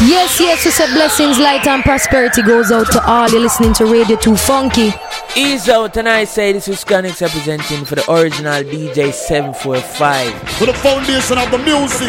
[0.00, 3.84] Yes, yes, we said blessings, light, and prosperity goes out to all You're listening to
[3.84, 4.92] Radio 2 Funky.
[5.36, 10.32] Ease out, and I say this is Scanix representing for the original DJ 745.
[10.52, 12.08] For the foundation of the music.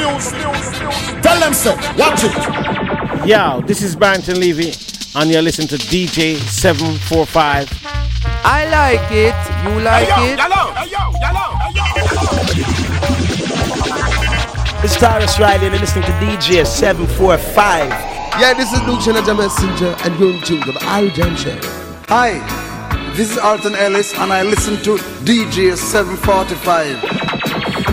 [1.21, 2.31] Tell them, sir, watch it.
[3.27, 4.71] Yo, this is Barrington Levy,
[5.15, 7.67] and you're listening to DJ 745.
[8.43, 9.33] I like it.
[9.63, 10.37] You like hey, yo, it?
[10.37, 11.83] Yellow, hey, yo, yellow, hey, yo.
[14.81, 17.89] It's Tarrus Riley, and you're listening to DJ 745.
[18.39, 21.57] Yeah, this is Luke Shanaja Messenger, and you're in tune to the Al Jam Show.
[22.07, 22.39] Hi,
[23.15, 26.97] this is Alton Ellis, and I listen to DJ 745.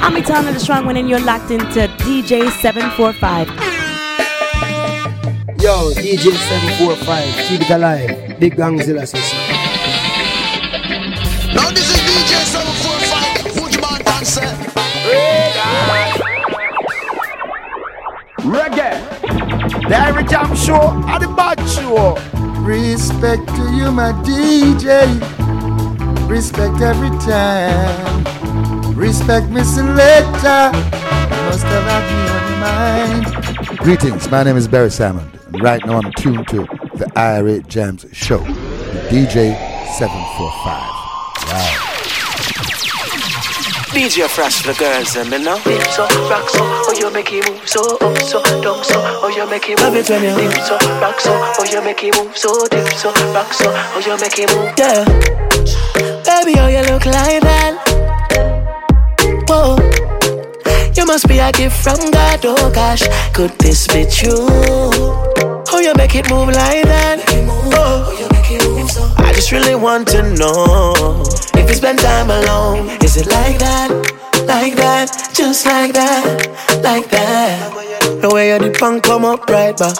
[0.02, 3.75] I'm Etana the Strong One, and you're locked into DJ 745.
[5.66, 8.38] Yo, DJ 745, keep it alive.
[8.38, 9.40] Big Gangzilla system.
[11.56, 14.46] Now this is DJ 745, Woodman Dancer.
[18.46, 18.94] Reggae.
[19.88, 22.14] The Irie Jam Show and the Bad Show.
[22.62, 25.18] Respect to you, my DJ.
[26.28, 28.22] Respect every time.
[28.94, 30.70] Respect me selector.
[31.50, 33.78] Must have had me on your mind.
[33.78, 36.58] Greetings, my name is Barry Salmon, and right now I'm tuned to
[36.96, 39.54] the Irie Jams Show with DJ
[39.98, 40.96] 745.
[41.46, 41.82] Wow.
[43.94, 45.58] DJ Frass for the girls, and me know.
[45.64, 49.32] Dip so, rock so, oh you make it move so, up so, down so, oh
[49.34, 49.94] you make it move.
[49.94, 52.88] Love it when you dip so, rock so, oh you make it move so, dip
[52.92, 54.74] so, rock so, oh you make it move.
[54.76, 55.04] Yeah,
[56.24, 57.80] baby, oh you look like that.
[59.48, 59.78] Whoa,
[60.92, 63.02] you must be a gift from God, oh gosh,
[63.32, 65.25] could this be true?
[65.76, 67.22] Oh you make it move like that.
[67.76, 69.12] Oh, you make it move so.
[69.18, 73.90] I just really want to know if you spend time alone, is it like that,
[74.46, 76.48] like that, just like that,
[76.82, 78.22] like that?
[78.22, 79.96] The way you dip and come up right back,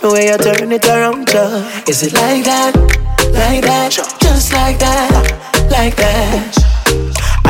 [0.00, 1.86] the way you turn it around, just.
[1.86, 2.74] Is it like that,
[3.34, 6.69] like that, just like that, like that?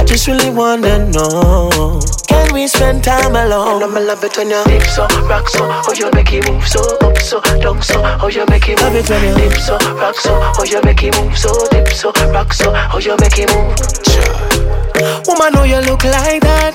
[0.00, 2.00] I just really wanna know.
[2.26, 3.82] Can we spend time alone?
[3.82, 6.80] I'ma love it when you dip so, rock so, oh you make it move so,
[7.02, 8.94] up so, down so, oh you make it move.
[8.94, 11.88] Love it when you dip so, rock so, oh you make it move so, dip
[11.88, 13.76] so, rock so, oh you make it move.
[15.28, 16.72] Woman, know you look like that.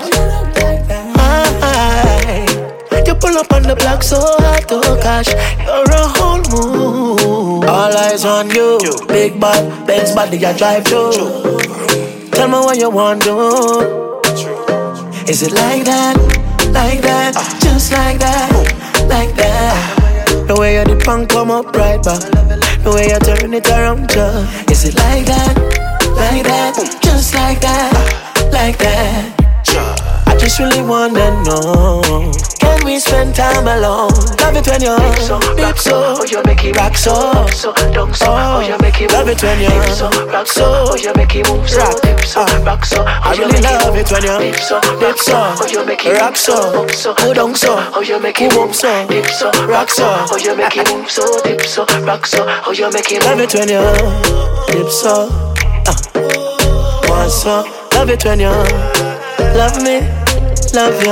[1.18, 3.02] Aye.
[3.04, 5.34] You pull up on the block so hard, oh gosh,
[5.66, 7.68] you're a whole moon.
[7.68, 12.05] All eyes on you, big bad, Benz body I drive to.
[12.36, 14.20] Tell me what you want to do.
[15.26, 16.18] Is it like that,
[16.70, 17.32] like that,
[17.62, 18.52] just like that,
[19.08, 20.46] like that?
[20.46, 22.20] The way you dip and come up right back,
[22.84, 24.70] the way you turn it around, yeah.
[24.70, 25.56] Is it like that,
[26.14, 29.45] like that, just like that, like that?
[30.46, 32.30] Just really wanna know.
[32.60, 34.14] Can we spend time alone?
[34.38, 34.94] Love it when you
[35.58, 39.10] dip so, oh you make it rock so, so, down so, oh you make it
[39.10, 42.20] love it when you dip so, rock so, oh you make it move so, dip
[42.20, 45.84] so, rock so, I really love it when you dip so, dip so, oh you
[45.84, 49.50] make it rock so, so, down so, oh you make it move so, dip so,
[49.66, 53.10] rock so, oh you make it move so, dip so, rock so, oh you make
[53.10, 53.82] it love it when you
[54.70, 55.26] dip so,
[55.90, 57.66] uh, one so,
[57.98, 58.54] love it when you
[59.58, 60.06] love me,
[60.76, 61.08] love you.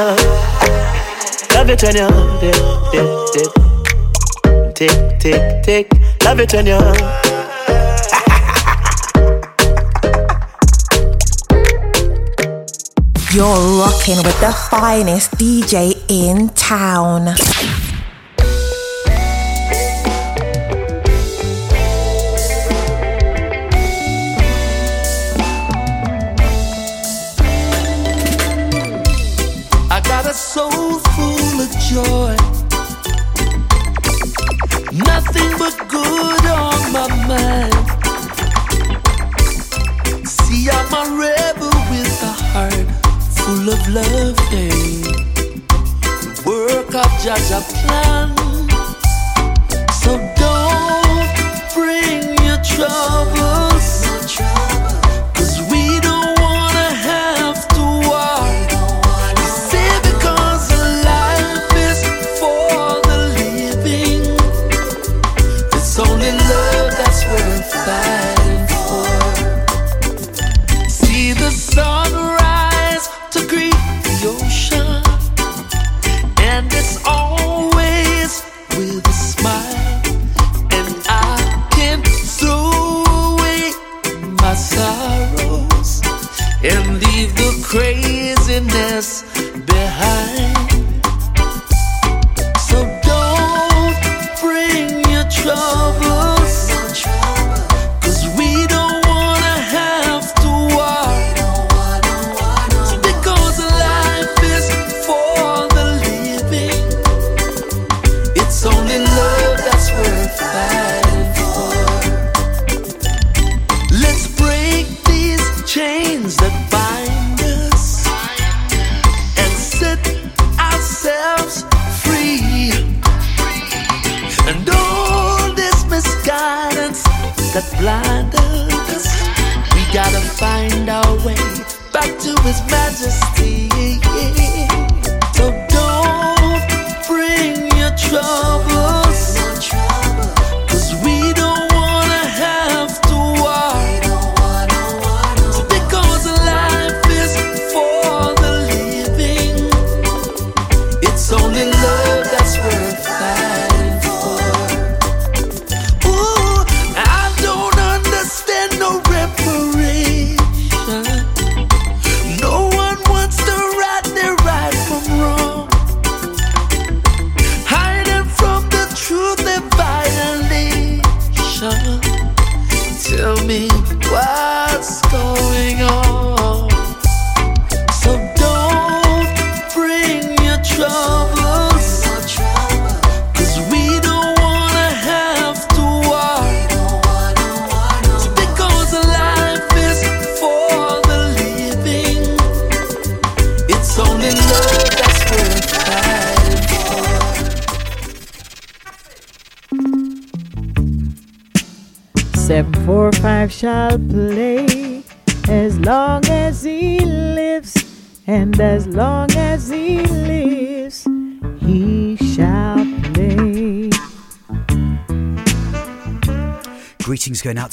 [1.55, 2.09] Love it when you
[2.39, 2.55] dip,
[2.93, 5.87] dip, dip, tick, tick, tick.
[6.23, 6.79] Love it when you.
[13.33, 17.35] You're rocking with the finest DJ in town.
[31.91, 32.37] Joy.
[34.93, 37.87] Nothing but good on my mind.
[40.27, 42.89] See, I'm a rebel with a heart
[43.37, 44.45] full of love.
[46.47, 48.29] Work of judge a plan.
[50.03, 53.64] So don't bring your troubles.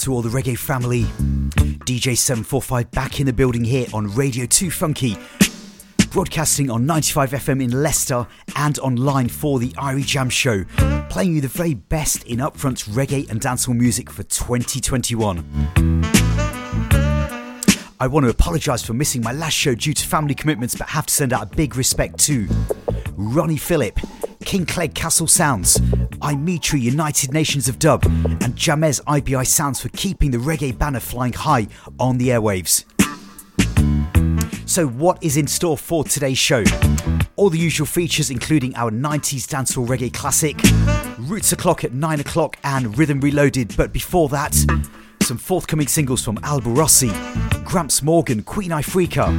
[0.02, 1.04] To all the reggae family.
[1.86, 5.16] DJ745 back in the building here on Radio 2 Funky.
[6.10, 8.26] Broadcasting on 95 FM in Leicester
[8.56, 10.64] and online for the Irie Jam Show.
[11.10, 15.38] Playing you the very best in upfront reggae and dancehall music for 2021.
[18.00, 21.06] I want to apologise for missing my last show due to family commitments, but have
[21.06, 22.48] to send out a big respect to
[23.16, 24.00] Ronnie Phillip,
[24.46, 25.78] King Clegg Castle Sounds,
[26.20, 31.34] Imetri United Nations of Dub, and Jamez IBI Sounds for keeping the reggae banner flying
[31.34, 31.68] high
[32.00, 32.86] on the airwaves.
[34.68, 36.64] So, what is in store for today's show?
[37.36, 40.58] All the usual features, including our 90s dancehall reggae classic,
[41.20, 43.76] Roots O'Clock at 9 o'clock, and Riddim Reloaded.
[43.76, 44.56] But before that,
[45.32, 47.14] some forthcoming singles from Alborosie,
[47.64, 49.32] Gramps Morgan, Queen Ifrika,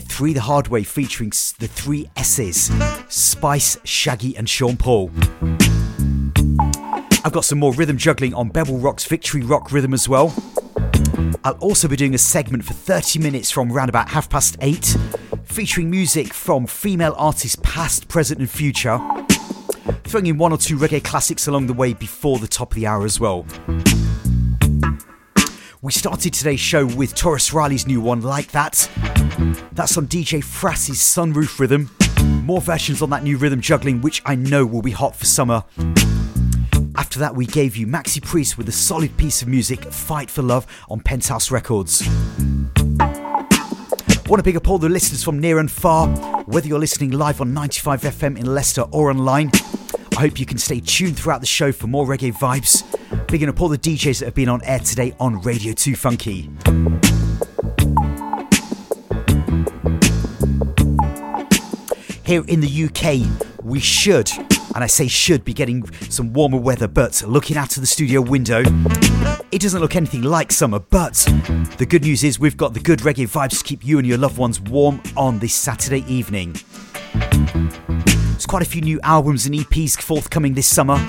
[0.00, 2.70] Three the Hard Way featuring the three S's
[3.08, 5.10] Spice, Shaggy, and Sean Paul.
[7.24, 10.32] I've got some more rhythm juggling on Bebble Rock's Victory Rock rhythm as well.
[11.42, 14.96] I'll also be doing a segment for 30 minutes from round about half past eight,
[15.42, 19.00] featuring music from female artists past, present, and future.
[20.04, 22.86] Throwing in one or two reggae classics along the way before the top of the
[22.86, 23.44] hour as well.
[25.84, 28.88] We started today's show with Tarrus Riley's new one, Like That.
[29.72, 31.90] That's on DJ Frass's Sunroof Rhythm.
[32.44, 35.64] More versions on that new rhythm juggling, which I know will be hot for summer.
[36.94, 40.42] After that, we gave you Maxi Priest with a solid piece of music, Fight for
[40.42, 42.08] Love, on Penthouse Records.
[44.28, 46.06] Want to pick up all the listeners from near and far,
[46.44, 49.50] whether you're listening live on 95 FM in Leicester or online.
[50.16, 52.84] I hope you can stay tuned throughout the show for more reggae vibes.
[53.28, 56.50] Bigging up all the DJs that have been on air today on Radio 2 Funky.
[62.24, 64.30] Here in the UK, we should,
[64.74, 68.20] and I say should, be getting some warmer weather, but looking out of the studio
[68.20, 68.62] window,
[69.50, 70.78] it doesn't look anything like summer.
[70.78, 71.14] But
[71.78, 74.18] the good news is we've got the good reggae vibes to keep you and your
[74.18, 76.54] loved ones warm on this Saturday evening.
[78.52, 81.02] Quite a few new albums and EPs forthcoming this summer,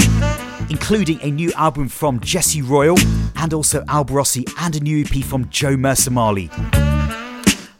[0.70, 2.98] including a new album from Jesse Royal
[3.36, 6.50] and also Alborosie and a new EP from Jo Mersa Marley.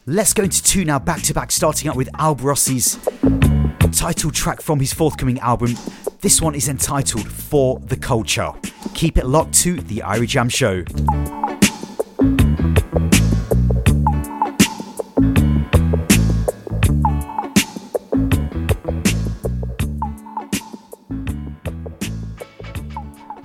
[0.04, 2.98] Let's go into two now back to back, starting out with Alborosie's
[3.98, 5.76] title track from his forthcoming album.
[6.20, 8.52] This one is entitled For the Culture.
[8.92, 10.84] Keep it locked to the Irie Jam Show.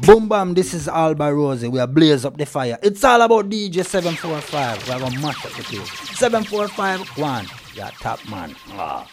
[0.09, 1.69] Boom bam, this is Alborosie.
[1.69, 2.79] We are blaze up the fire.
[2.81, 4.89] It's all about DJ 745.
[4.89, 5.87] We're gonna mash up the place.
[6.17, 7.45] 745 one.
[7.75, 8.55] Yeah, top man.
[8.71, 9.05] Ah.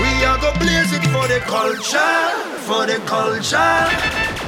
[0.00, 0.38] We are
[1.40, 4.47] culture, for the culture.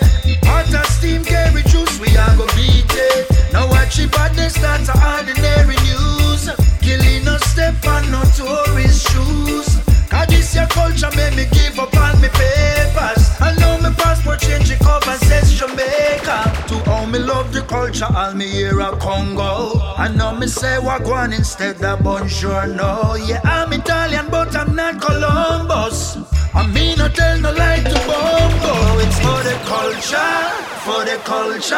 [2.01, 3.29] we are go beat it.
[3.53, 4.09] Now watch it,
[4.49, 6.49] start to ordinary news.
[6.81, 9.77] Killing no step on no tourist shoes.
[10.09, 13.23] Cause this your culture make me give up all my papers.
[13.39, 16.39] I know my passport change it cover says Jamaica.
[16.69, 19.79] To all me love the culture, all me hear a Congo.
[19.95, 23.15] I know me say Wagwan instead of bonjour, no.
[23.15, 26.17] Yeah, I'm Italian, but I'm not Columbus.
[26.53, 28.73] I mean, I tell no lie to Bongo.
[29.03, 31.77] It's for the culture, for the culture.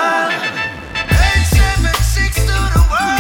[0.96, 3.20] 876 to the world.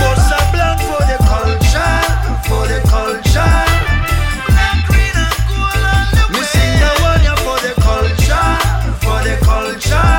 [0.79, 1.99] For the culture,
[2.47, 3.55] for the culture.
[6.31, 6.39] Me
[7.43, 8.51] for the culture,
[9.03, 10.15] for the culture.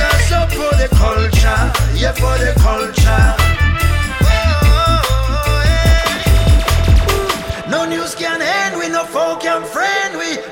[0.00, 1.62] Us up for the culture,
[1.94, 3.39] yeah, for the culture.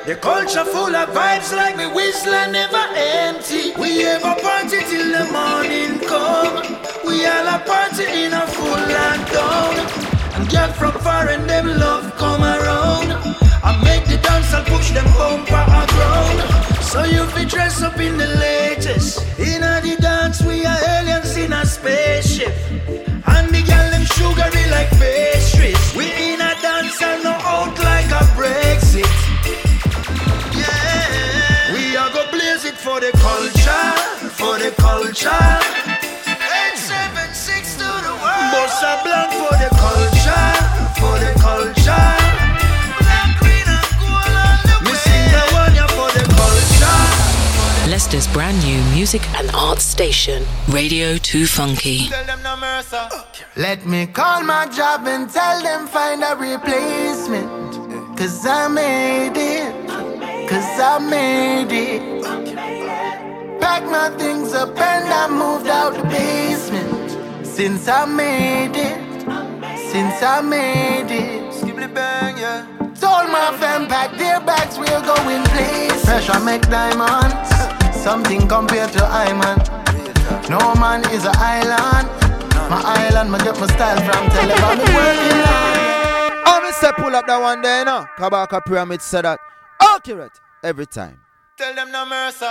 [0.09, 3.75] The culture full of vibes like me whistle never empty.
[3.79, 6.65] We have a party till the morning come.
[7.05, 9.77] We all a party in a full lockdown.
[10.35, 13.13] And get from far and them love come around.
[13.63, 16.39] I make the dance and push them bumper around.
[16.83, 19.21] So you fi dress up in the latest.
[19.39, 22.55] In a the dance we are aliens in a spaceship.
[23.29, 25.95] And the girl them sugary like pastries.
[25.95, 28.88] We in a dance and no out like a Brexit.
[32.79, 33.91] For the culture,
[34.39, 35.47] for the culture.
[36.59, 38.49] Eight seven six to the world.
[38.55, 40.49] Bossa Blanc for the culture,
[41.01, 42.09] for the culture.
[43.03, 47.91] Black, green and gold on the Me sing the one yeah, for the culture.
[47.91, 52.09] Leicester's brand new music and arts station, Radio 2 Funky.
[53.57, 57.49] Let me call my job and tell them find a replacement.
[58.17, 59.89] Cause I made it.
[60.49, 62.28] Cause I made it.
[63.61, 67.47] Pack my things up and I moved out the basement.
[67.47, 68.99] Since I made it.
[69.91, 71.49] Since I made it.
[71.95, 72.67] Bang, yeah.
[73.01, 76.05] Told my fam pack their bags, we're going places.
[76.05, 77.49] Pressure make diamonds.
[77.97, 79.59] Something compared to Iman.
[80.51, 82.09] No man is an island.
[82.69, 84.25] My island, me get my style from.
[84.27, 84.55] Me
[84.95, 85.41] working
[86.47, 86.63] on.
[86.63, 88.05] Me say pull up that one there, you know.
[88.19, 89.41] Kabaka Pyramid said that.
[89.81, 91.21] Accurate every time.
[91.59, 92.47] Tell them no mercy.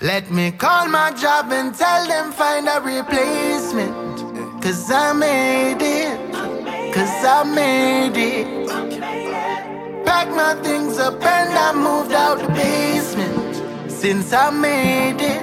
[0.00, 4.62] Let me call my job and tell them find a replacement.
[4.62, 6.94] Cause I made it.
[6.94, 10.06] Cause I made it.
[10.06, 13.90] Pack my things up and I moved out the basement.
[13.90, 15.42] Since I made it.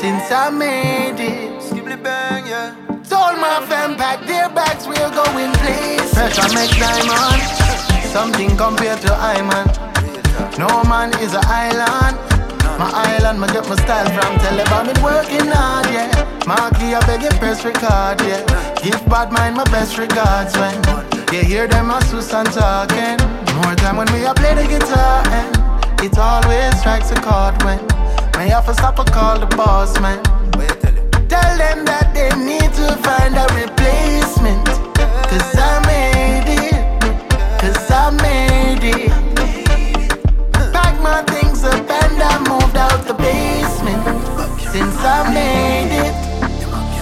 [0.00, 1.62] Since I made it.
[1.62, 2.74] Skibly bang, yeah.
[3.08, 6.14] Told my fam pack their bags, we're going places.
[6.14, 8.10] Pressure make diamonds.
[8.10, 9.88] Something compared to Iman.
[10.58, 12.18] No man is an island.
[12.82, 14.88] My island, me get my style from Taliban.
[14.90, 16.10] It working hard, yeah.
[16.46, 18.42] Marky, I beg you press record, yeah.
[18.82, 20.74] Give bad mind my best regards when
[21.32, 23.18] you hear them a Susan talking.
[23.62, 27.78] More time when we a play the guitar and it always strikes a chord when
[28.36, 30.20] may have to stop call the boss man.
[31.30, 34.66] Tell them that they need to find a replacement.
[35.30, 36.17] Cause I made
[44.78, 46.14] Since I made it.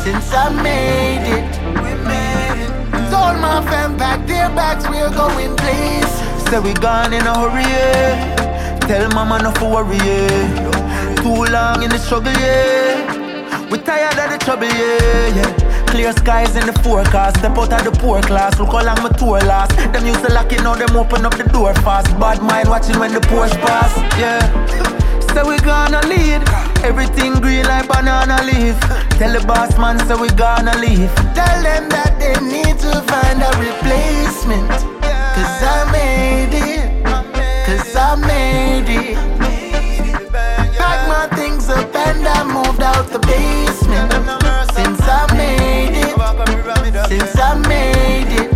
[0.03, 1.45] Since I made it.
[1.77, 2.71] We made it.
[3.13, 6.49] Told my fam pack their bags, we're going places.
[6.49, 8.79] Say we gone in a hurry, yeah.
[8.81, 11.17] Tell mama not to worry, yeah.
[11.17, 13.69] Too long in the struggle, yeah.
[13.71, 15.85] We tired of the trouble, yeah, yeah.
[15.85, 17.41] Clear skies in the forecast.
[17.41, 18.59] Step out of the poor class.
[18.59, 19.77] Look how long my tour last.
[19.93, 22.09] Them used to lock it, now them open up the door fast.
[22.19, 24.41] Bad mind watching when the Porsche pass, yeah.
[25.35, 26.76] Say we gonna lead.
[26.85, 28.79] Everything green like banana leaf.
[29.19, 31.13] Tell the boss man, say we gonna leave.
[31.35, 34.69] Tell them that they need to find a replacement.
[35.35, 37.05] Cause I made it.
[37.67, 39.17] Cause I made it.
[40.79, 44.13] Pack my things up and I moved out the basement.
[44.75, 46.15] Since I made it.
[47.09, 48.51] Since I made it.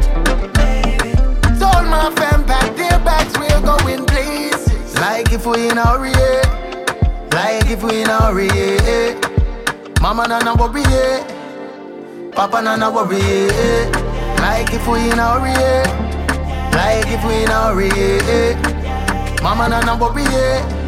[1.59, 4.95] Told my fam pack their bags, we're going places.
[4.97, 6.50] Like if we in a hurry.
[7.41, 8.85] Like if we in a hurry, yeah.
[8.85, 9.15] Eh.
[10.03, 10.29] Mama
[10.59, 11.25] worry, yeah.
[12.33, 13.89] Papa nana worry, yeah.
[14.43, 15.57] Like if we in a yeah.
[15.57, 16.71] Eh.
[16.77, 18.29] Like if we in a hurry, yeah.
[18.29, 19.43] Eh.
[19.43, 20.80] Mama worry.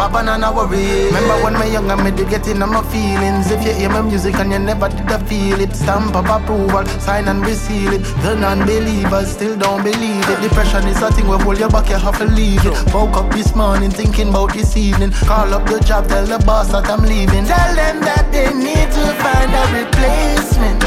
[0.00, 1.06] A banana worry.
[1.06, 3.50] Remember when me young and me did get in on my feelings.
[3.50, 7.28] If you hear my music and you never did feel it, stamp of approval, sign
[7.28, 8.02] and reseal it.
[8.22, 10.40] The non-believers still don't believe it.
[10.40, 12.94] Depression is a thing where hold your back, you have to leave it.
[12.94, 15.10] Woke up this morning thinking about this evening.
[15.30, 17.44] Call up the job, tell the boss that I'm leaving.
[17.44, 20.80] Tell them that they need to find a replacement.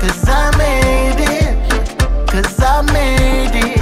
[0.00, 2.30] Cause I made it.
[2.30, 3.80] Cause I made it.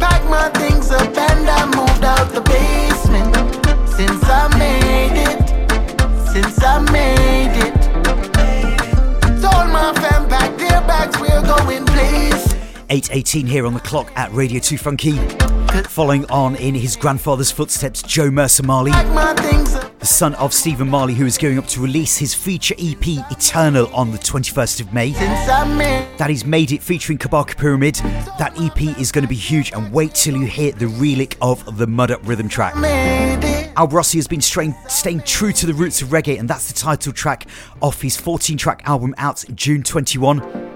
[0.00, 1.12] Pack my things up
[6.42, 7.74] Since I made it.
[9.40, 12.52] Told my fam pack their bags, we're going place.
[12.88, 15.18] 8.18 here on the clock at Radio 2 Funky.
[15.88, 19.98] Following on in his grandfather's footsteps, Jo Mersa Marley, Pack my things up.
[20.00, 23.86] the son of Stephen Marley, who is going up to release his feature EP Eternal
[23.94, 25.12] on the 21st of May.
[25.12, 27.94] Since I made That is Made It featuring Kabaka Pyramid.
[28.38, 31.78] That EP is going to be huge, and wait till you hear the relic of
[31.78, 32.74] the Mud Up rhythm track.
[33.76, 37.46] Alborosie has been staying, true to the roots of reggae, and that's the title track
[37.80, 40.70] off his 14 track album out June 21.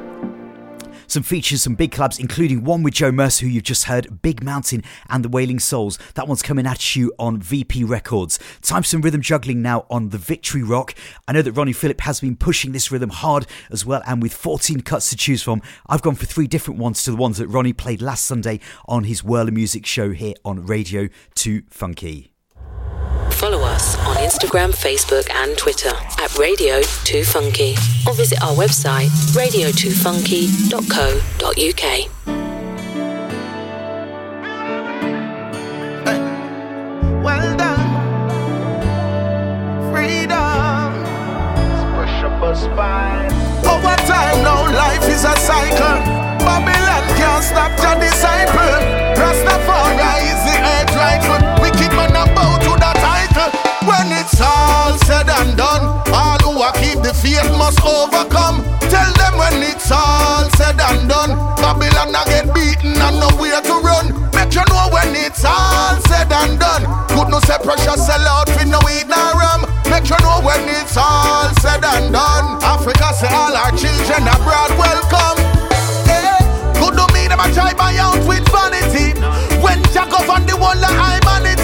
[1.07, 4.43] Some features, some big collabs, including one with Jo Mersa, who you've just heard, Big
[4.43, 5.99] Mountain and the Wailing Souls.
[6.15, 8.41] That one's coming at you on VP Records.
[8.62, 10.95] Time some rhythm juggling now on the Victory Rock.
[11.28, 14.35] I know that Ronnie Phillip has been pushing this rhythm hard as well, and with
[14.35, 17.49] 14 cuts to choose from, I've gone for three different ones to the ones that
[17.49, 22.35] Ronnie played last Sunday on his Whirler Music show here on Radio 2 Funky.
[23.30, 29.11] Follow us on Instagram, Facebook, and Twitter at Radio 2 Funky or visit our website
[29.37, 32.09] radio2funky.co.uk.
[37.23, 37.87] Well done.
[39.93, 41.04] Freedom.
[43.67, 45.99] Over time now, life is a cycle.
[46.47, 48.76] Babylon can't stop your disciple.
[49.21, 49.66] Rastafari
[54.97, 58.65] all said and done, all who are keep the faith must overcome.
[58.89, 63.76] Tell them when it's all said and done, Babylon a get beaten and nowhere to
[63.85, 64.06] run.
[64.32, 66.85] Make you know when it's all said and done.
[67.13, 69.69] Good no say pressure sell out with no weed nor rum.
[69.91, 72.47] Make you know when it's all said and done.
[72.65, 75.39] Africa say all our children abroad welcome.
[76.09, 76.41] Hey,
[76.80, 79.13] good to me them a try buy out with vanity.
[79.61, 81.55] When Jack on the wall the government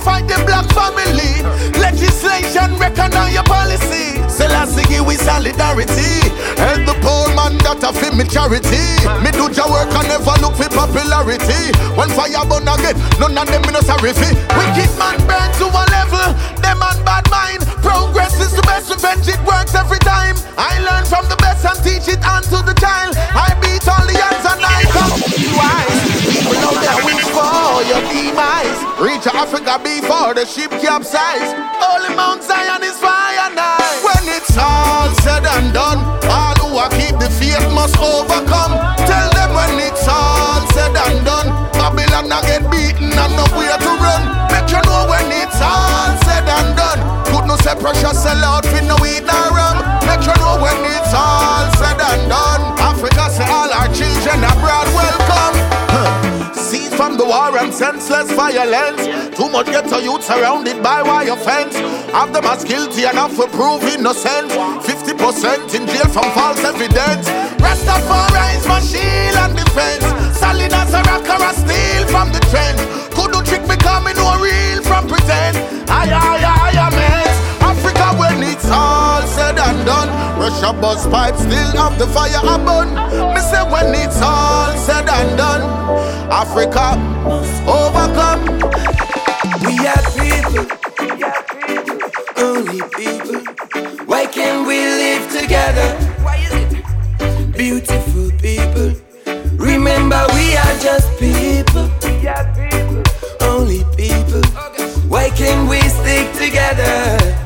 [0.00, 1.42] fight the black family.
[1.78, 4.18] Legislation recognize your policy.
[4.28, 6.22] Selassie we solidarity.
[6.58, 8.82] Help the poor man that a fit me charity.
[9.22, 11.74] Me do your work and never look for popularity.
[11.98, 14.30] When fire burn again, none of them me no sorry fi.
[14.54, 16.26] Wicked man burn to a level.
[16.62, 17.66] Them man bad mind.
[17.82, 19.26] Progress is the best revenge.
[19.26, 20.36] It works every time.
[20.56, 23.14] I learn from the best and teach it on to the child.
[23.34, 23.47] I
[29.38, 31.54] Africa before the ship capsize.
[31.78, 33.78] Holy Mount Zion is fire now.
[34.02, 38.74] When it's all said and done, all who are keep the faith must overcome.
[39.06, 43.92] Tell them when it's all said and done, Babylon a get beaten and nowhere to
[44.02, 44.22] run.
[44.50, 46.98] Make you know when it's all said and done.
[47.30, 48.18] Good no say pressure
[57.58, 59.02] and senseless violence.
[59.36, 61.74] Too much ghetto youth surrounded by wire fence.
[62.14, 64.50] Have them as guilty enough for prove innocent.
[64.50, 67.28] 50% in jail from false evidence.
[67.58, 70.04] Rastafari is my shield and defense.
[70.38, 72.78] Solid as a rock or a steel from the trend.
[73.14, 75.56] Could do trick becoming no real from pretend.
[75.90, 77.17] Aye, aye, aye, aye, man.
[79.60, 80.08] And done.
[80.38, 82.94] Pressure bus pipe still have the fire a burn.
[83.34, 85.62] Me say when it's all said and done.
[86.30, 88.42] Africa must overcome.
[89.64, 90.66] We are people,
[92.36, 93.40] only people.
[94.06, 95.88] Why can't we live together?
[97.56, 98.94] Beautiful people.
[99.56, 101.90] Remember, we are just people,
[103.40, 104.42] only people.
[105.08, 107.37] Why can't we stick together?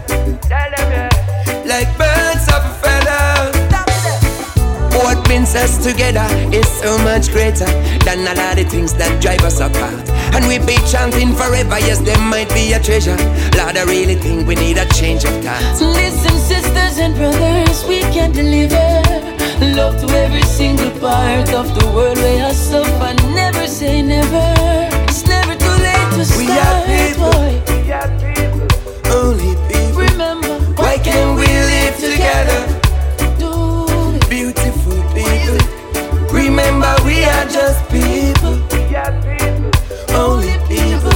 [5.52, 7.68] What us together is so much greater
[8.08, 10.08] than a lot of things that drive us apart.
[10.32, 13.20] And we be chanting forever, yes, there might be a treasure.
[13.60, 15.60] Lord, I really think we need a change of thought.
[15.76, 18.80] Listen, sisters and brothers, we can deliver
[19.76, 23.12] love to every single part of the world where I suffer.
[23.36, 24.56] Never say never.
[25.04, 26.40] It's never too late to start.
[26.40, 27.28] We are people.
[27.28, 27.52] boy.
[29.12, 30.00] Only people.
[30.00, 32.71] Remember, Why can't we live together?
[37.52, 38.56] Just people.
[40.16, 41.12] Only people.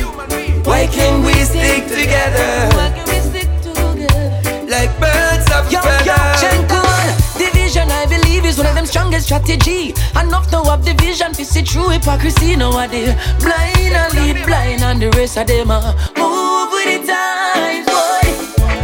[0.69, 2.69] Why can't we stick together?
[2.77, 4.69] Why can't we stick together?
[4.69, 6.37] Like birds of Yo, feather.
[7.39, 9.95] Division, I believe, is one of them strongest strategy.
[10.21, 13.15] Enough to have division to see true hypocrisy nowadays.
[13.41, 18.29] Blind and lead blind, and the rest of them uh, move with the times, boy.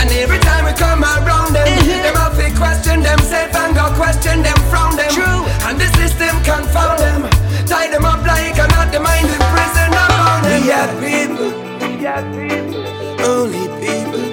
[0.01, 4.43] And every time we come around them, them have to question themselves and go question
[4.43, 5.11] them, frown them.
[5.11, 5.45] True.
[5.69, 7.12] And the system confound them.
[8.43, 9.01] Tie them up like a not the
[9.55, 10.63] prison around them.
[10.63, 11.51] We are people.
[11.79, 12.83] We are people.
[13.23, 14.25] Only people.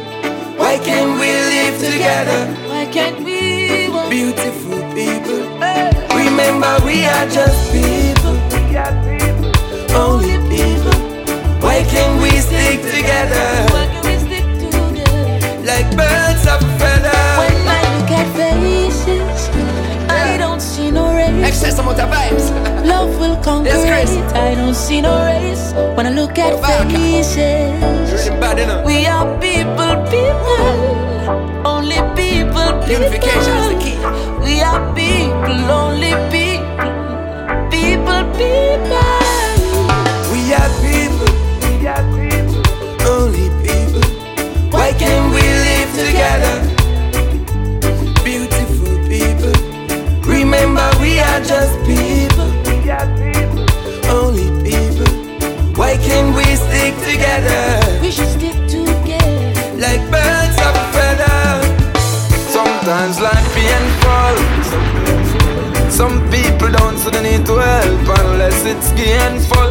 [0.57, 2.41] Why can't we live together?
[2.67, 3.89] Why can't we?
[3.89, 4.09] walk?
[4.09, 5.39] Beautiful people.
[6.17, 8.35] Remember we are just people.
[9.93, 10.97] Only people.
[11.61, 13.47] Why can't we stick together?
[13.73, 15.65] Why can't we stick together?
[15.65, 17.21] Like birds of a feather.
[17.37, 19.49] When I look at faces,
[20.09, 21.45] I don't see no race.
[21.47, 22.75] Excess amount of vibes.
[22.89, 24.35] Love will conquer Yes, it.
[24.35, 25.73] I don't see no race.
[25.95, 26.53] When I look at
[26.91, 30.69] faces, Really we are people, people.
[31.65, 32.89] Only people, people.
[32.97, 33.97] Unification is the key.
[34.43, 36.91] We are people, only people.
[37.73, 39.11] People, people.
[40.31, 41.31] We are people.
[41.63, 42.61] We are people.
[43.13, 44.05] Only people.
[44.73, 46.55] Why can't we live together?
[48.23, 49.53] Beautiful people.
[50.27, 51.78] Remember we are just
[57.19, 58.01] together?
[58.01, 59.51] We should stick together.
[59.75, 61.41] Like birds of a feather.
[62.57, 64.35] Sometimes life painful.
[65.91, 69.69] Some people don't see the need to help unless it's gainful.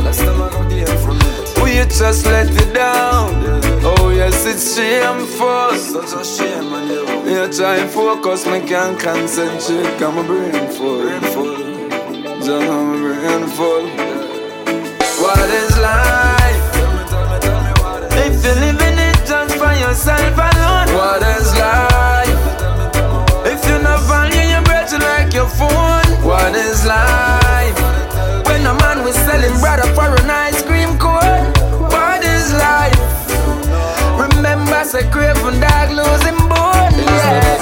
[1.63, 3.31] We just let it down.
[3.83, 5.77] Oh yes, it's shameful.
[5.77, 6.89] Such a shame, man.
[7.27, 9.99] You try and focus, me can't concentrate.
[9.99, 11.03] Got my brain full.
[11.03, 11.57] Brain full.
[12.45, 13.98] Just my brain full.
[18.55, 20.89] Living it just for yourself alone.
[20.97, 22.41] What is life?
[23.45, 27.77] If you not value your breath like your phone, what is life?
[28.47, 31.53] When a man was selling brother for an ice cream cone,
[31.93, 32.99] what is life?
[34.19, 36.38] Remember, say craving dog losing.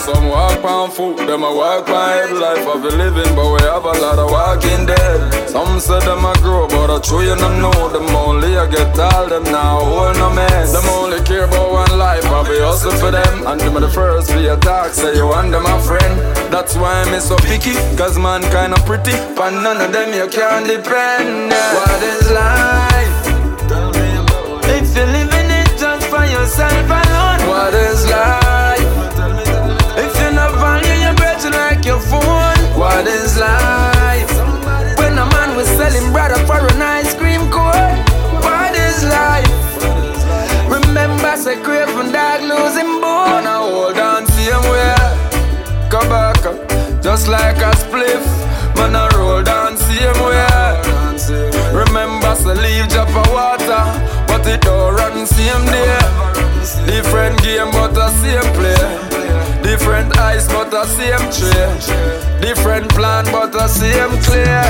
[0.06, 3.82] Some walk on foot, them a walk head life of a living, but we have
[3.82, 5.50] a lot of walking dead.
[5.50, 8.96] Some say them a grow, but I true you no know them only I get
[8.96, 10.70] all them now, hold no mess.
[10.70, 13.48] Them only care about one life, I be hustle for them.
[13.48, 16.14] And them the first for your talk, say you want them my friend.
[16.54, 20.68] That's why I'm so picky, cause man kinda pretty, but none of them you can
[20.68, 21.50] depend.
[21.50, 23.26] What is life?
[24.70, 28.35] If you're living it just for yourself alone, what is life?
[33.36, 34.98] Is life?
[34.98, 37.96] When a man was selling brother for an ice cream cone,
[38.42, 39.46] what is life?
[40.68, 43.46] Remember, say craving dog losing bone.
[43.46, 44.96] I hold on same way.
[45.90, 46.42] Come back,
[47.02, 48.24] just like a spliff.
[48.76, 50.46] Man, I roll down same way.
[51.72, 53.84] Remember, say leave drop of water,
[54.26, 55.98] but it don't run same day.
[56.86, 59.15] Different game, but the same play.
[59.76, 62.40] Different eyes, but the same tray.
[62.40, 64.64] Different plan, but the same clear.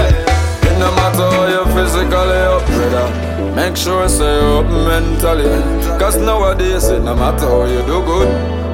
[0.66, 3.54] It no matter how you physically up, brother.
[3.54, 5.46] Make sure say you up mentally.
[5.96, 8.28] Cause nowadays it no matter how you do good.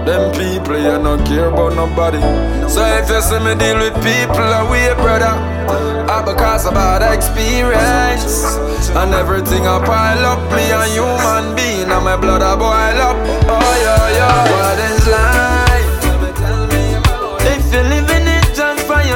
[0.08, 2.20] Them people you no care about nobody.
[2.66, 5.36] So if you see me deal with people away, brother,
[6.08, 8.56] I because of bad experience.
[8.96, 13.16] And everything I pile up, me a human being and my blood a boil up.
[13.52, 14.48] Oh yeah, yeah.
[14.48, 15.51] What is life?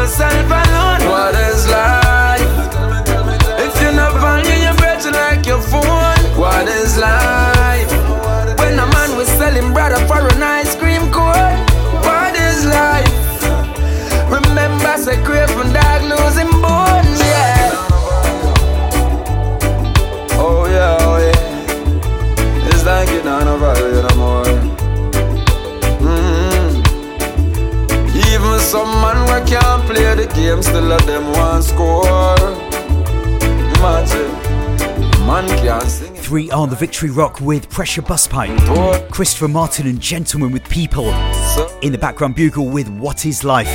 [0.06, 2.40] Yourself alone, what is life?
[3.58, 7.90] If you're not value your breath like your phone, what is life?
[8.60, 11.58] When a man was selling brother for an ice cream cone,
[12.06, 13.10] what is life?
[14.30, 17.72] Remember, say craving dog losing bone, yeah.
[20.38, 22.68] Oh yeah, oh yeah.
[22.68, 24.44] It's like it not no value no more.
[25.98, 26.46] Mm-hmm.
[28.16, 32.36] Even some man we can't play the game, still let them want score.
[33.78, 34.32] Imagine,
[35.26, 36.14] man can't sing.
[36.14, 38.50] Three are the Victory Rock with Pressure Bus Pipe.
[39.10, 41.10] Christopher Martin and Gentleman with People.
[41.82, 43.72] In the background, Bugle with What Is Life.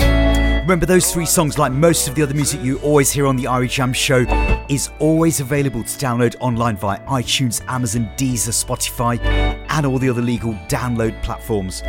[0.62, 3.46] Remember, those three songs, like most of the other music you always hear on the
[3.46, 4.26] Irie Jam show,
[4.70, 9.18] is always available to download online via iTunes, Amazon, Deezer, Spotify,
[9.70, 11.82] and all the other legal download platforms.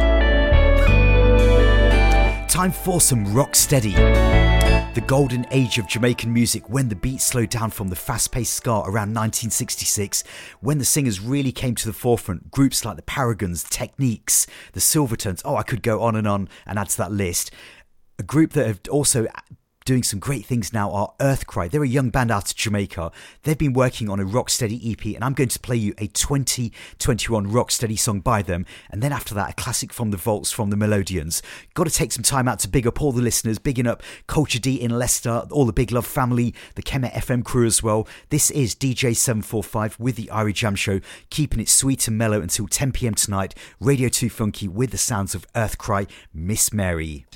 [2.52, 3.92] Time for some rock steady.
[3.92, 8.52] the golden age of Jamaican music when the beat slowed down from the fast paced
[8.52, 10.22] ska around 1966,
[10.60, 12.50] when the singers really came to the forefront.
[12.50, 16.78] Groups like the Paragons, Techniques, the Silvertones, oh, I could go on and on and
[16.78, 17.50] add to that list.
[18.18, 19.26] A group that have also
[19.84, 21.70] doing some great things now are Earthkry.
[21.70, 23.10] They're a young band out of Jamaica.
[23.42, 27.46] They've been working on a Rocksteady EP, and I'm going to play you a 2021
[27.48, 28.66] Rocksteady song by them.
[28.90, 31.42] And then after that, a classic from the Vaults from the Melodians.
[31.74, 34.58] Got to take some time out to big up all the listeners, bigging up Culture
[34.58, 38.06] D in Leicester, all the Big Love family, the Kemet FM crew as well.
[38.28, 42.92] This is DJ745 with the Irie Jam Show, keeping it sweet and mellow until 10
[42.92, 43.54] pm tonight.
[43.80, 47.26] Radio 2 Funky with the sounds of Earthkry, Miss Mary.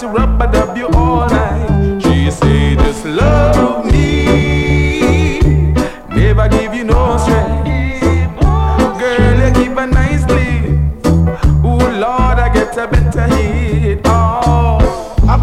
[0.00, 2.00] To rub dub you all night.
[2.02, 3.39] She say, just love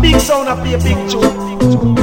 [0.02, 1.97] big sound, I play a big tune.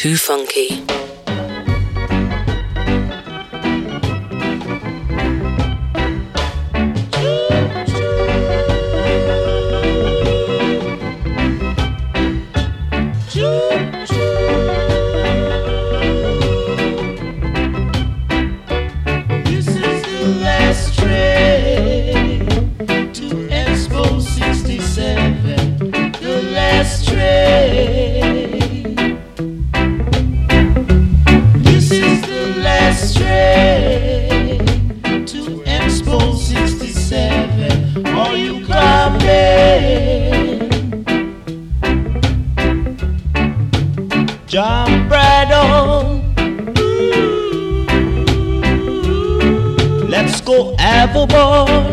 [0.00, 1.09] 2 Funky.
[50.08, 51.89] Let's go have a ball.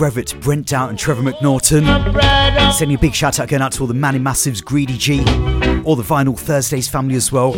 [0.00, 1.84] Brevitt, Brent Down, and Trevor McNaughton.
[2.72, 5.18] Sending a big shout out going out to all the Manny Massives, Greedy G,
[5.84, 7.52] all the Vinyl Thursdays family as well.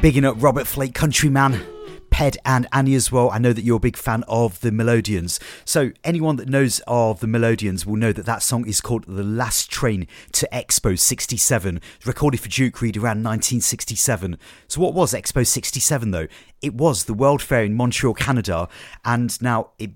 [0.00, 1.64] Bigging up Robert Flake, Countryman,
[2.10, 3.30] Ped, and Annie as well.
[3.30, 5.38] I know that you're a big fan of the Melodians.
[5.64, 9.22] So, anyone that knows of the Melodians will know that that song is called The
[9.22, 14.36] Last Train to Expo 67, recorded for Duke Reid around 1967.
[14.66, 16.26] So, what was Expo 67 though?
[16.60, 18.68] It was the World Fair in Montreal, Canada,
[19.04, 19.92] and now it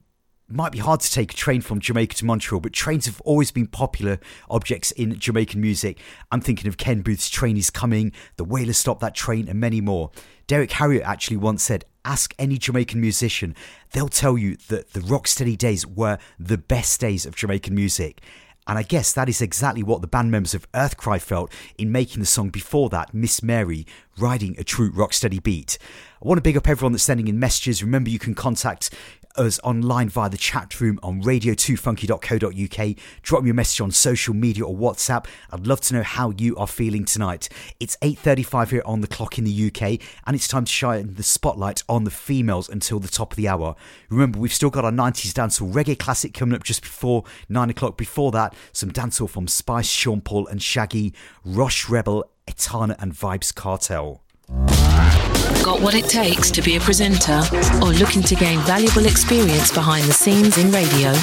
[0.48, 3.50] might be hard to take a train from Jamaica to Montreal, but trains have always
[3.50, 4.18] been popular
[4.50, 5.98] objects in Jamaican music.
[6.30, 9.80] I'm thinking of Ken Boothe's Train is Coming, The Wailers Stop That Train, and many
[9.80, 10.11] more.
[10.46, 13.57] Derrick Harriott actually once said, Ask any Jamaican musician,
[13.92, 18.20] they'll tell you that the Rocksteady days were the best days of Jamaican music.
[18.66, 22.20] And I guess that is exactly what the band members of Earthkry felt in making
[22.20, 23.87] the song before that, Miss Mary,
[24.18, 25.78] riding a true rocksteady beat.
[26.22, 27.83] I want to big up everyone that's sending in messages.
[27.83, 28.90] Remember, you can contact
[29.37, 32.97] us online via the chat room on radio2funky.co.uk.
[33.23, 35.27] Drop me a message on social media or WhatsApp.
[35.51, 37.49] I'd love to know how you are feeling tonight.
[37.81, 41.23] It's 8.35 here on the clock in the UK, and it's time to shine the
[41.23, 43.77] spotlight on the females until the top of the hour.
[44.09, 47.97] Remember, we've still got our 90s dancehall reggae classic coming up just before 9 o'clock.
[47.97, 53.55] Before that, some dancehall from Spice, Sean Paul and Shaggy, Rosh Rebel, Etana and Vibes
[53.55, 54.24] Cartel.
[54.48, 57.40] Got what it takes to be a presenter
[57.80, 61.14] or looking to gain valuable experience behind the scenes in radio?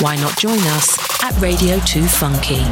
[0.00, 2.64] Why not join us at Radio 2 Funky?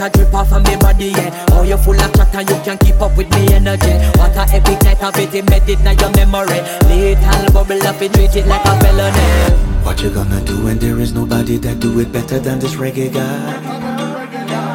[0.00, 1.46] a drip off of me body, yeah.
[1.52, 3.92] Oh, you full of chat and you can't keep up with me energy.
[4.18, 6.60] What a epic night of it, embedded in your memory.
[6.88, 9.70] Little bubble up, it treat it like a felony.
[9.84, 13.12] What you gonna do when there is nobody that do it better than this reggae
[13.12, 13.80] guy?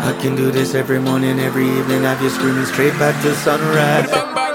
[0.05, 4.54] I can do this every morning, every evening, have you screaming straight back to sunrise.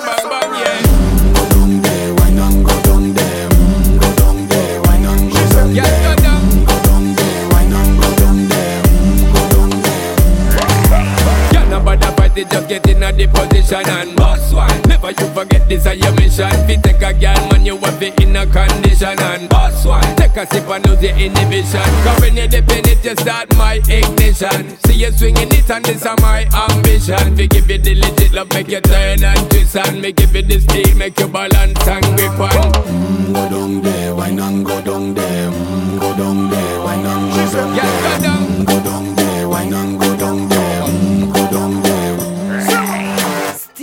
[12.41, 14.81] It, just get in a the position and boss one.
[14.89, 16.51] Never you forget this is your mission.
[16.67, 20.17] Fi take a girl, man, you want fi in a condition and boss one.
[20.17, 21.89] Take a sip and lose your inhibition.
[22.05, 24.77] Cause when you dip in it, you start my ignition.
[24.87, 27.35] See you swinging it and this is my ambition.
[27.37, 30.43] We give you the legit love, make you turn and twist and me give you
[30.43, 32.73] the speed, make you balance and grip on.
[32.89, 35.51] Mm, go down there, wine and go down there.
[35.51, 38.21] Mm, go down there, wine and go down there.
[38.21, 40.60] Mm, go down there, wine and go down there.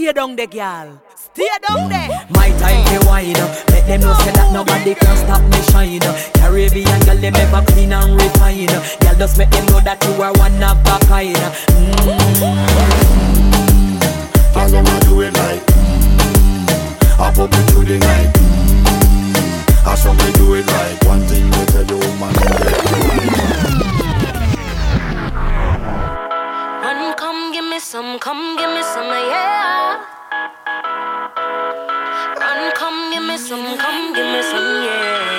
[0.08, 1.02] Stay down down there, girl.
[1.18, 2.08] Stay down there.
[2.30, 6.00] My time to wine Let them know say that nobody can stop me shine
[6.40, 8.68] Caribbean girl, them ever clean and refine
[9.04, 12.08] Girl, just make them know that you are one of a kind mm.
[14.56, 16.72] Girl, them a do it like mm,
[17.20, 21.52] I pop it through the night mm, I saw me do it like One thing
[21.52, 23.97] they tell you, man
[27.78, 30.04] me some, come, give me some, yeah.
[32.40, 35.37] Run, come, give me some, come, give me some, yeah.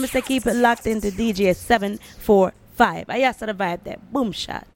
[0.00, 3.04] I'm say keep it locked into DJ 745.
[3.10, 3.98] I asked the vibe there.
[4.10, 4.66] Boom shot.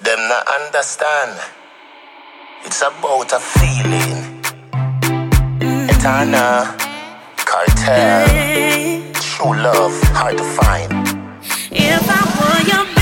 [0.00, 1.40] Them not understand.
[2.64, 4.42] It's about a feeling.
[5.88, 6.74] Etana,
[7.36, 10.90] cartel, true love, hard to find.
[11.70, 12.93] If I were your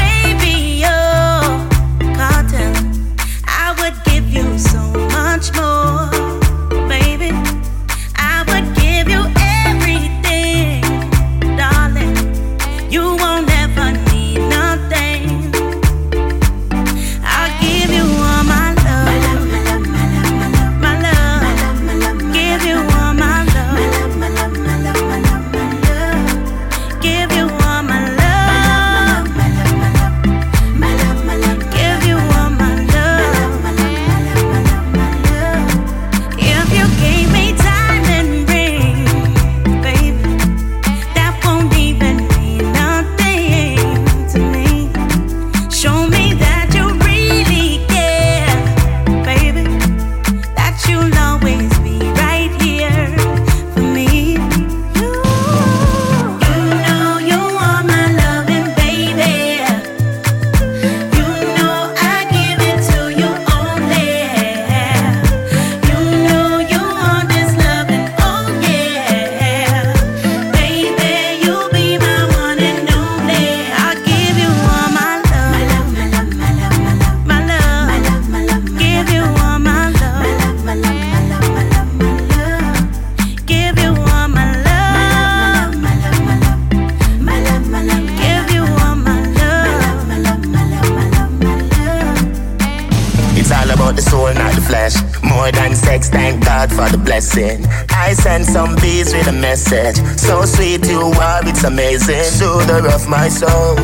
[96.13, 97.65] thank God for the blessing.
[97.91, 99.97] I send some bees with a message.
[100.19, 102.25] So sweet you are, it's amazing.
[102.25, 103.77] Soother of my soul,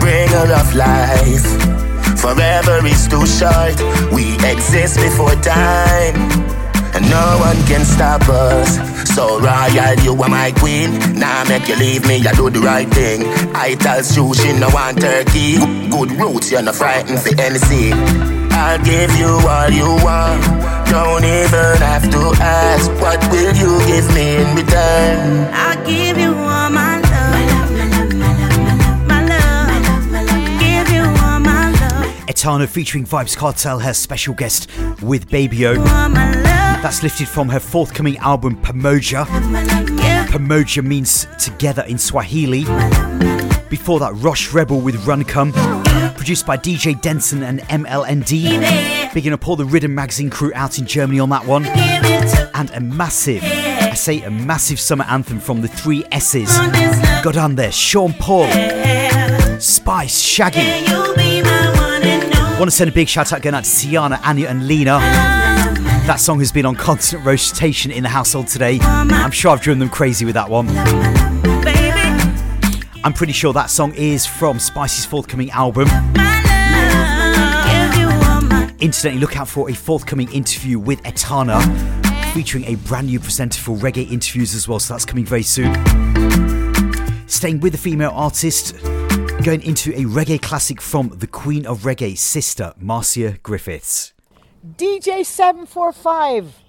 [0.00, 1.46] bringer of life.
[2.18, 3.76] Forever is too short.
[4.12, 6.16] We exist before time.
[6.94, 8.78] And no one can stop us.
[9.14, 10.90] So royal, you are my queen.
[11.18, 13.22] Now make you leave me, I do the right thing.
[13.54, 15.58] I tell sushi, no one turkey.
[15.90, 17.94] Good roots, you're not frightened for anything.
[18.52, 20.73] I'll give you all you want.
[20.94, 22.88] Don't even have to ask.
[23.02, 25.50] What will you give me in return?
[25.52, 30.88] I'll give you all my love, my love, my love, my love, my love, give
[30.94, 32.30] you all my love.
[32.30, 34.70] Etana featuring Vibes Cartel, her special guest
[35.02, 35.74] with Baby O.
[35.74, 39.24] That's lifted from her forthcoming album Pamoja.
[40.28, 42.62] Pamoja means together in Swahili.
[43.68, 45.52] Before that, Rush Rebel with Run Come.
[46.14, 49.03] Produced by DJ Denson and MLND.
[49.14, 51.64] Bigging up all the Riddim Magazine crew out in Germany on that one.
[51.66, 56.58] And a massive, I say a massive summer anthem from the three S's.
[57.22, 58.48] Got on there, Sean Paul,
[59.60, 60.84] Spice, Shaggy.
[62.58, 64.98] Want to send a big shout out going out to Sienna, Anya, and Lena.
[66.08, 68.80] That song has been on constant rotation in the household today.
[68.80, 70.66] I'm sure I've driven them crazy with that one.
[73.04, 75.86] I'm pretty sure that song is from Spice's forthcoming album.
[78.80, 81.60] Incidentally, look out for a forthcoming interview with Etana,
[82.34, 85.72] featuring a brand new presenter for reggae interviews as well, so that's coming very soon.
[87.28, 88.74] Staying with the female artist,
[89.44, 94.12] going into a reggae classic from the Queen of Reggae, sister Marcia Griffiths.
[94.76, 96.60] DJ 745,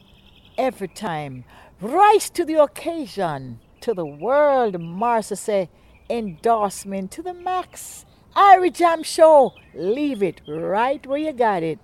[0.59, 1.43] every time.
[1.81, 5.69] Rise to the occasion, to the world, Marcia say,
[6.09, 8.05] endorsement to the max.
[8.35, 11.79] Irie Jam Show, leave it right where you got it.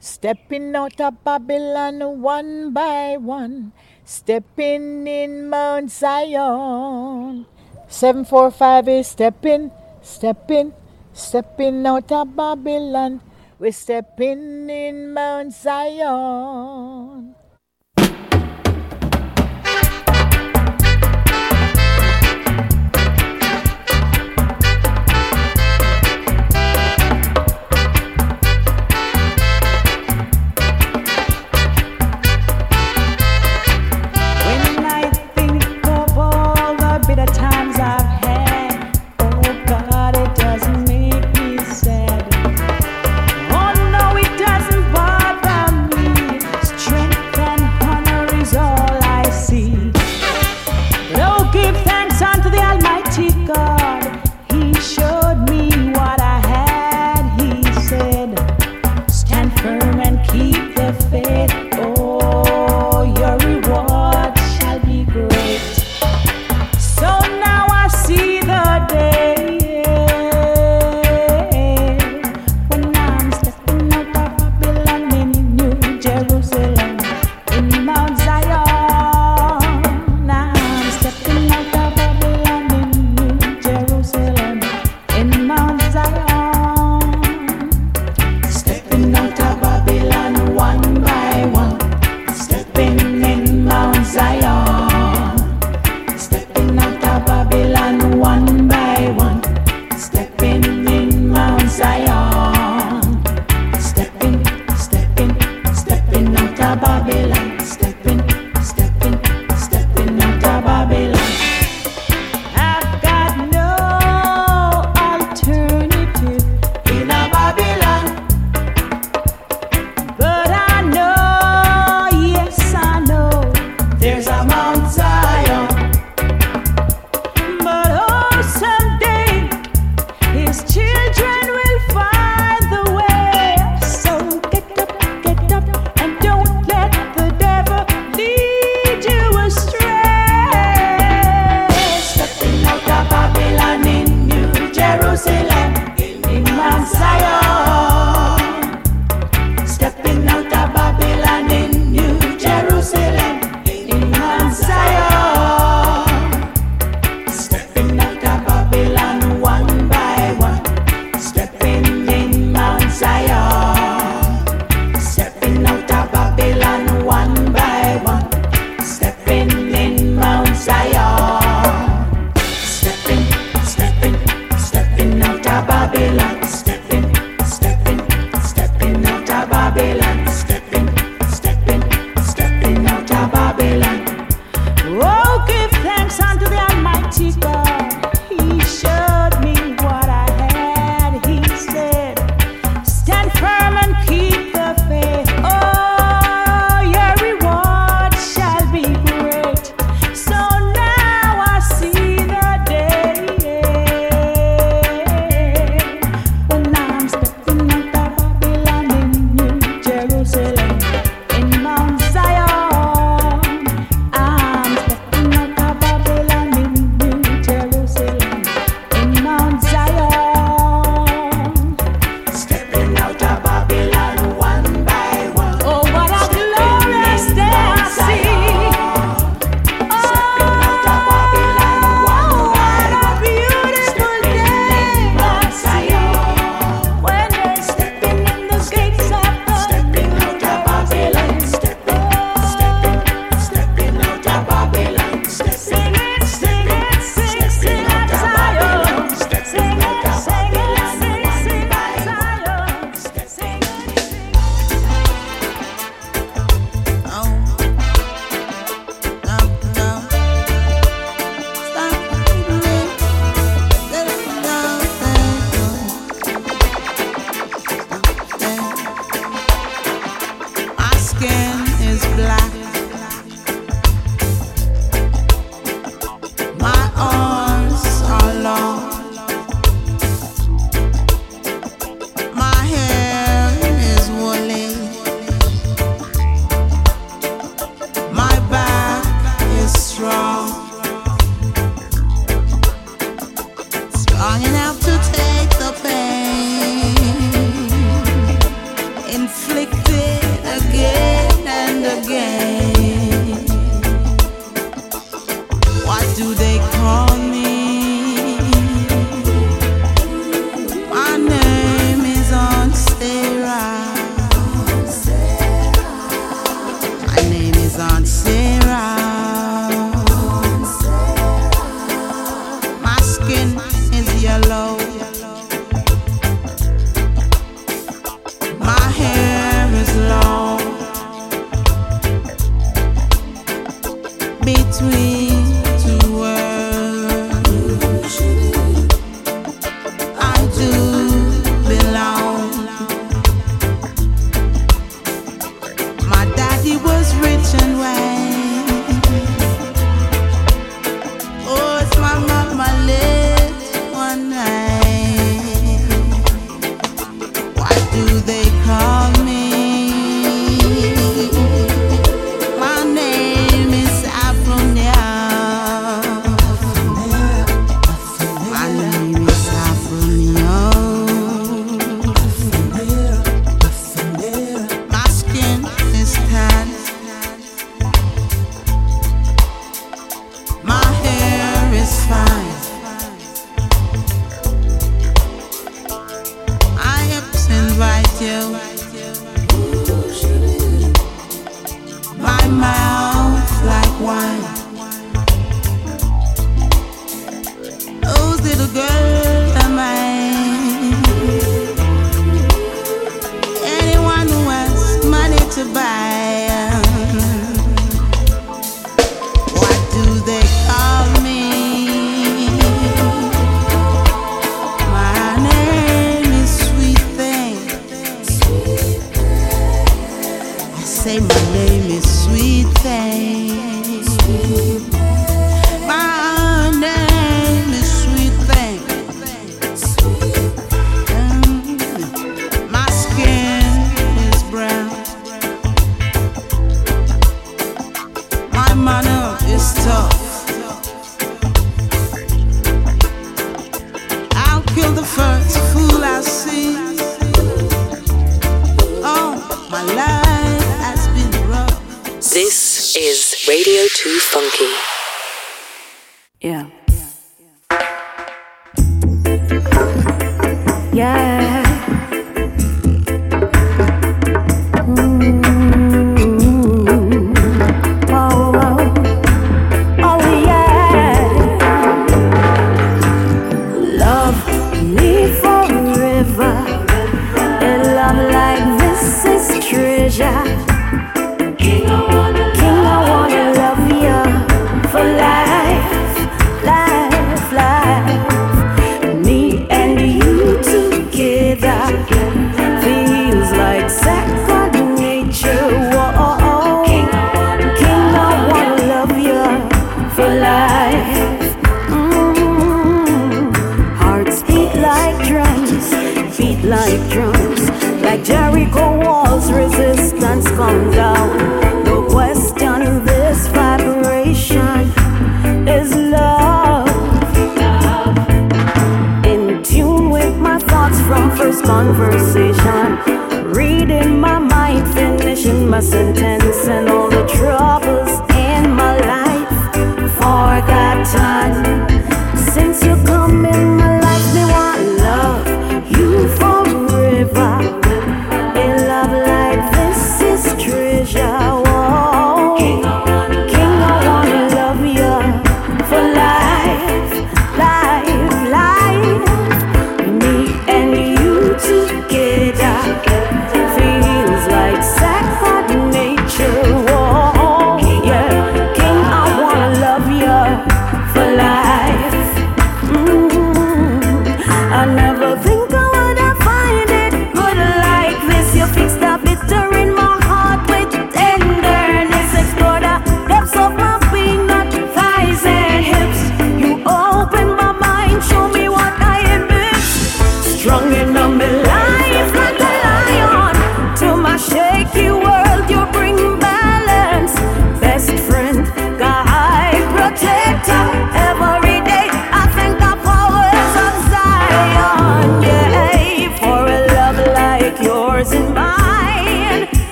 [0.00, 3.72] Stepping out of Babylon one by one,
[4.04, 7.46] stepping in Mount Zion.
[7.88, 10.72] 745 is stepping, stepping,
[11.12, 13.20] stepping out of Babylon.
[13.58, 17.34] We're stepping in Mount Zion.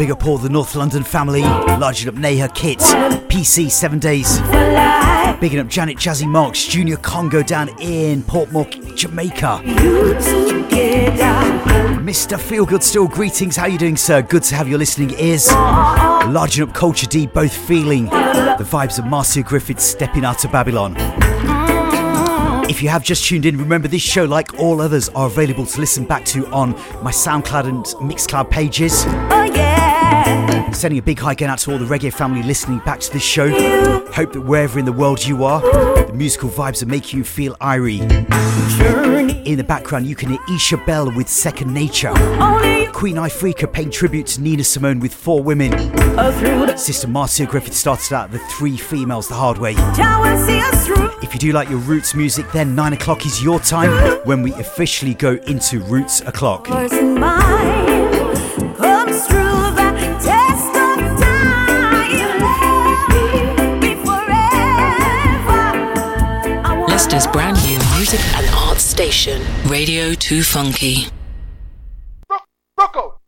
[0.00, 2.78] Big up the North London family, larging up Neha Kit,
[3.28, 4.40] PC Seven Days,
[5.40, 9.60] bigging up Janet Jazzy Marks, Junior Congo down in Portmore, Jamaica.
[12.00, 12.38] Mr.
[12.38, 13.56] Feelgood still greetings.
[13.56, 14.22] How you doing, sir?
[14.22, 15.52] Good to have your listening ears.
[15.52, 20.94] Larging up Culture D, both feeling the vibes of Marcia Griffiths stepping out of Babylon.
[22.70, 25.78] If you have just tuned in, remember this show, like all others, are available to
[25.78, 26.70] listen back to on
[27.02, 29.04] my SoundCloud and Mixcloud pages.
[29.06, 29.69] Oh yeah.
[30.72, 33.22] Sending a big hi again out to all the reggae family listening back to this
[33.22, 33.48] show.
[34.12, 35.60] Hope that wherever in the world you are,
[36.06, 38.00] the musical vibes are making you feel irie.
[39.46, 42.12] In the background, you can hear Isha Bell with Second Nature.
[42.92, 45.72] Queen Ifrika paying tribute to Nina Simone with Four Women.
[46.76, 49.74] Sister Marcia Griffith started out the three females the hard way.
[51.22, 53.90] If you do like your roots music, then 9 o'clock is your time
[54.24, 56.68] when we officially go into Roots O'Clock.
[67.10, 67.20] Time.
[67.20, 67.30] Be forever.
[67.30, 71.06] Leicester's brand new music and arts station, Radio 2 Funky.
[72.78, 73.18] Rocco.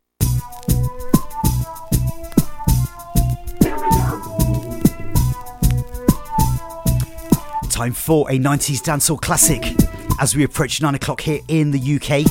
[7.70, 9.62] Time for a 90s dancehall classic
[10.20, 12.24] as we approach 9 o'clock here in the UK.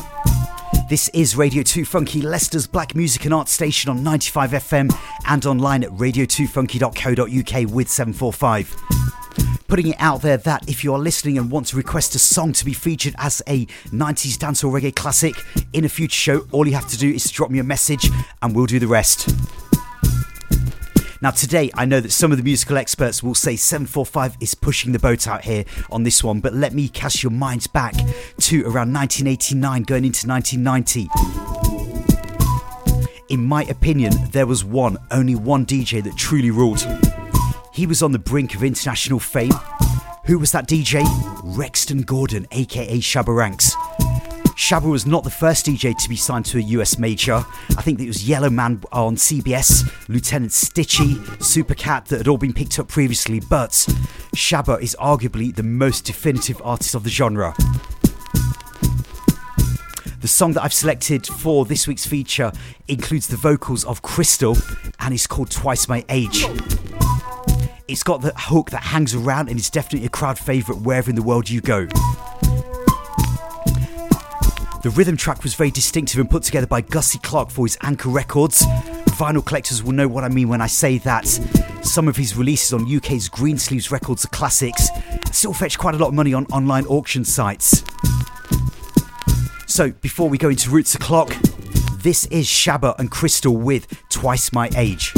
[0.89, 4.93] This is Radio 2 Funky, Leicester's black music and arts station on 95 FM
[5.28, 9.20] and online at radio2funky.co.uk with 745.
[9.72, 12.51] Putting it out there that if you are listening and want to request a song
[12.51, 15.34] to be featured as a 90s dancehall reggae classic
[15.72, 18.09] in a future show, all you have to do is drop me a message
[18.41, 19.34] and we'll do the rest.
[21.22, 24.91] Now, today, I know that some of the musical experts will say 745 is pushing
[24.91, 27.93] the boat out here on this one, but let me cast your minds back
[28.39, 31.07] to around 1989 going into 1990.
[33.30, 36.86] In my opinion, there was one, only one DJ that truly ruled.
[37.74, 39.53] He was on the brink of international fame.
[40.26, 41.03] Who was that DJ?
[41.55, 43.76] Rexton Gordon, aka Shabba Ranks.
[44.57, 47.45] Shabba was not the first DJ to be signed to a US major.
[47.78, 52.78] I think it was Yellowman on CBS, Lieutenant Stitchie, Supercat that had all been picked
[52.78, 53.72] up previously, but
[54.36, 57.55] Shabba is arguably the most definitive artist of the genre.
[60.19, 62.51] The song that I've selected for this week's feature
[62.89, 64.61] includes the vocals of Krystal
[64.99, 66.45] and is called Twice My Age.
[67.92, 71.18] It's got the hook that hangs around and it's definitely a crowd favourite wherever in
[71.18, 71.88] the world you go.
[74.82, 78.08] The rhythm track was very distinctive and put together by Gussie Clarke for his Anchor
[78.08, 78.62] Records.
[79.18, 81.28] Vinyl collectors will know what I mean when I say that.
[81.84, 84.88] Some of his releases on UK's Greensleeves Records are classics,
[85.34, 87.84] still fetch quite a lot of money on online auction sites.
[89.68, 91.36] So, before we go into Roots O'Clock,
[91.98, 95.14] this is Shabba and Krystal with Twice My Age.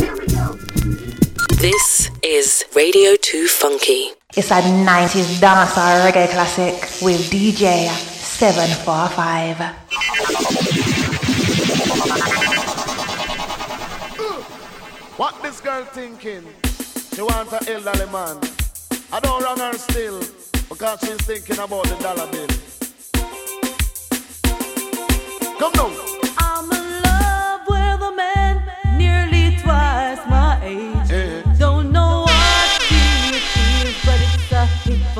[1.64, 4.12] This is Radio 2 Funky.
[4.36, 9.56] It's a 90s dancehall reggae classic with DJ 745.
[14.20, 14.44] Mm.
[15.18, 16.44] What this girl thinking?
[17.16, 18.42] She wants a elderly man.
[19.14, 20.20] I don't wrong her still
[20.68, 22.50] because she's thinking about the dollar bill.
[25.60, 25.92] Come now.
[26.40, 28.43] I'm in love with a man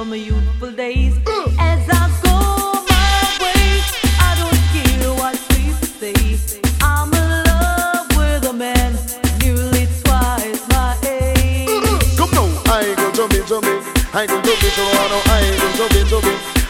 [0.04, 1.16] from my youthful days.
[1.60, 2.36] As I go
[2.92, 3.80] my way,
[4.20, 6.14] I don't care what people say.
[6.82, 8.92] I'm in love with a man
[9.40, 12.18] nearly twice my age.
[12.18, 12.52] Come now.
[12.68, 13.40] I go to me.
[14.12, 14.84] I go to me.
[14.92, 16.20] I go to me, to.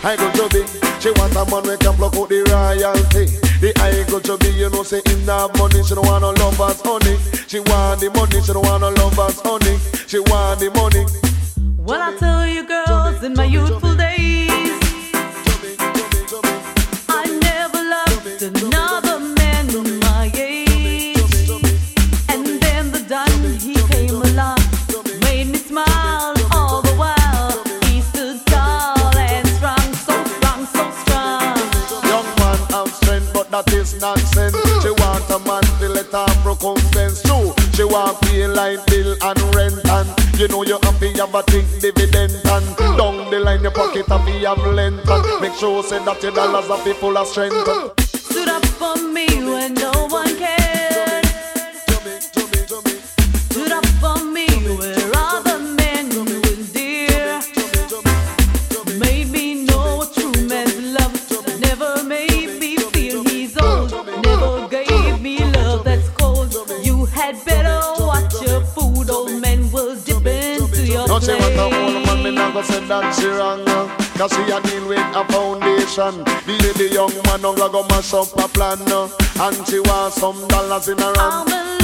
[0.06, 0.62] I go to.
[1.02, 3.26] She want a man we can block out the royalty.
[3.62, 5.82] The I go to you know, say in that money.
[5.82, 7.18] She don't want no lovers, honey.
[7.48, 8.42] She want the money.
[8.46, 9.80] She don't want no lovers, honey.
[10.06, 11.23] She want the money.
[11.78, 14.72] Well, I tell you, girls, in my youthful days,
[17.10, 19.68] I never loved another man
[20.00, 21.18] my age.
[22.30, 23.00] And then the
[23.62, 24.60] he came along,
[25.22, 27.64] made me smile all the while.
[27.88, 31.58] He stood tall and strong, so strong, so strong.
[32.12, 34.58] Young man have strength, but that is nonsense.
[34.82, 37.22] She want a man to let her recompense.
[37.24, 41.34] True, she want pay line bill and rent and you know you have to have
[41.36, 45.84] a think dividend and down the line your pocket to have length and make sure
[45.84, 47.56] say that your dollars are full of strength.
[48.06, 50.83] Stood up for me when no one cared.
[72.54, 73.66] Go say that she wrong.
[74.18, 76.24] Cause she a deal with a foundation.
[76.46, 78.80] The lady young man don't go mash up a plan.
[79.42, 81.83] And she want some dollars in her hand.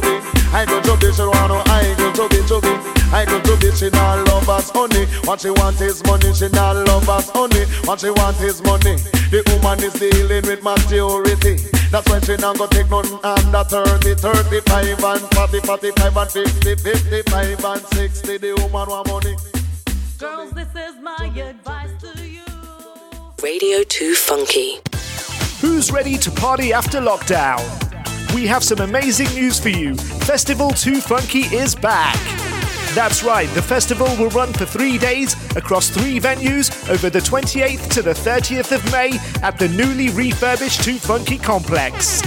[0.00, 0.52] Go to be to be.
[0.52, 1.12] I go to be.
[1.12, 2.72] She want no I go to be to be.
[3.12, 3.70] I go to be.
[3.76, 5.06] She not love us honey.
[5.24, 6.32] What she want is money.
[6.34, 7.64] She not love us honey.
[7.84, 8.96] What she want is money.
[9.30, 11.56] The woman is dealing with maturity.
[11.90, 16.74] That's why she not go take none under 30, 35 and 40, 45 and 50,
[16.76, 18.38] 55 and 60.
[18.38, 19.36] The woman want money.
[20.18, 22.42] Girls, this is my advice to you.
[23.42, 24.80] Radio 2 Funky.
[25.60, 27.87] Who's ready to party after lockdown?
[28.34, 29.94] We have some amazing news for you.
[29.94, 32.16] Festival 2 Funky is back.
[32.94, 37.88] That's right, the festival will run for three days across three venues over the 28th
[37.90, 42.22] to the 30th of May at the newly refurbished 2 Funky complex.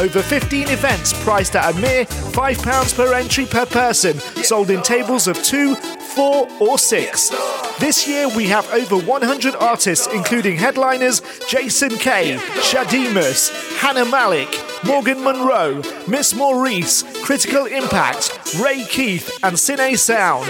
[0.00, 5.28] Over 15 events priced at a mere £5 per entry per person, sold in tables
[5.28, 5.76] of two,
[6.14, 7.30] four, or six.
[7.78, 14.48] This year we have over 100 artists, including headliners Jason Kay, Shadimus, Hannah Malik,
[14.84, 20.46] Morgan Monroe, Miss Maurice, Critical Impact, Ray Keith, and Cine Sound.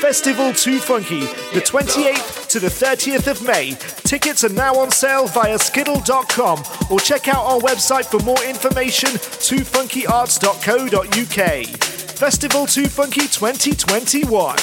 [0.00, 1.20] Festival 2 Funky,
[1.54, 3.76] the 28th to the 30th of May.
[4.02, 9.10] Tickets are now on sale via skiddle.com or check out our website for more information,
[9.10, 12.01] 2funkyarts.co.uk.
[12.12, 14.56] Festival 2 Funky 2021.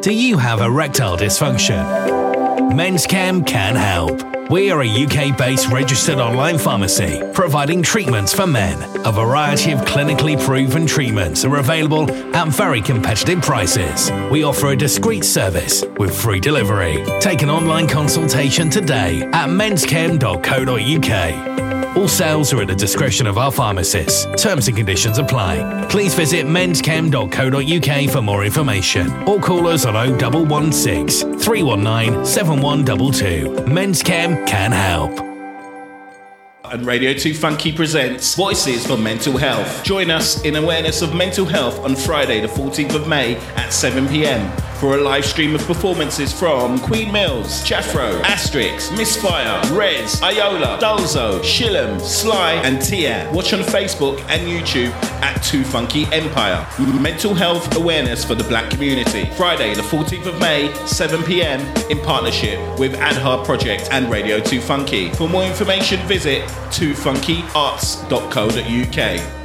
[0.00, 2.74] Do you have erectile dysfunction?
[2.74, 4.22] Men's Chem can help.
[4.50, 8.80] We are a UK based registered online pharmacy providing treatments for men.
[9.04, 14.10] A variety of clinically proven treatments are available at very competitive prices.
[14.30, 17.04] We offer a discreet service with free delivery.
[17.20, 21.77] Take an online consultation today at menschem.co.uk.
[21.96, 24.26] All sales are at the discretion of our pharmacists.
[24.40, 25.86] Terms and conditions apply.
[25.88, 33.66] Please visit menschem.co.uk for more information or call us on 0116 319 7122.
[33.66, 35.28] Men's Chem can help.
[36.70, 39.82] and Radio 2 Funky presents Voices for Mental Health.
[39.84, 44.06] Join us in awareness of mental health on Friday, the 14th of May at 7
[44.06, 50.78] pm for a live stream of performances from Queen Mills, Jafro, Asterix, Misfire, Rez, Iola,
[50.80, 53.28] Dulzo, Shillem, Sly, and Tia.
[53.32, 56.66] Watch on Facebook and YouTube at 2 Funky Empire.
[57.00, 59.28] Mental health awareness for the black community.
[59.36, 61.60] Friday, the 14th of May, 7 pm
[61.90, 65.10] in partnership with Adhar Project and Radio 2 Funky.
[65.10, 69.37] For more information, visit 2funkyarts.co.uk.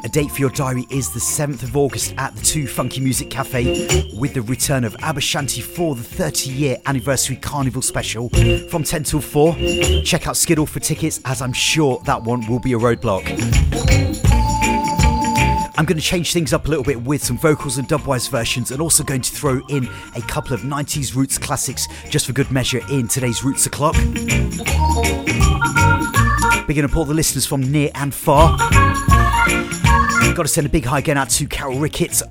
[0.03, 3.29] A date for your diary is the 7th of August at the 2 Funky Music
[3.29, 8.29] Cafe with the return of Abashanti for the 30 year anniversary carnival special
[8.69, 9.55] from 10 till 4.
[10.03, 14.16] Check out Skiddle for tickets as I'm sure that one will be a roadblock.
[15.78, 18.71] I'm going to change things up a little bit with some vocals and dubwise versions,
[18.71, 22.49] and also going to throw in a couple of 90s roots classics just for good
[22.49, 23.93] measure in today's Roots O'Clock.
[26.65, 28.57] Bigging up all the listeners from near and far.
[30.34, 32.23] Got to send a big hi again out to Carol Ricketts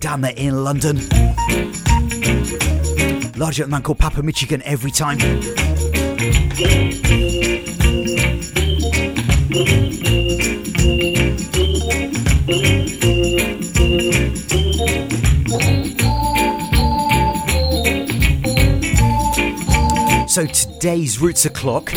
[0.00, 0.96] down there in London.
[3.36, 5.18] Larger man called Papa Michigan every time.
[20.34, 21.92] So today's Roots O'Clock,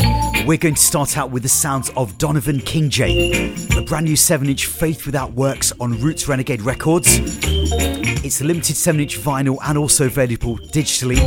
[0.45, 4.67] we're going to start out with the sounds of Donovan Kingjay, a brand new 7-inch
[4.67, 7.17] Faith Without Works on Roots Renegade Records.
[8.23, 11.17] It's a limited 7-inch vinyl and also available digitally.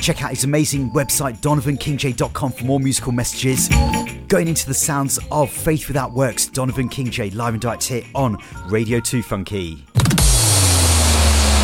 [0.00, 3.68] Check out his amazing website donovankingjay.com for more musical messages.
[4.28, 8.38] Going into the sounds of Faith Without Works, Donovan Kingjay live and direct here on
[8.66, 9.84] Radio 2 Funky.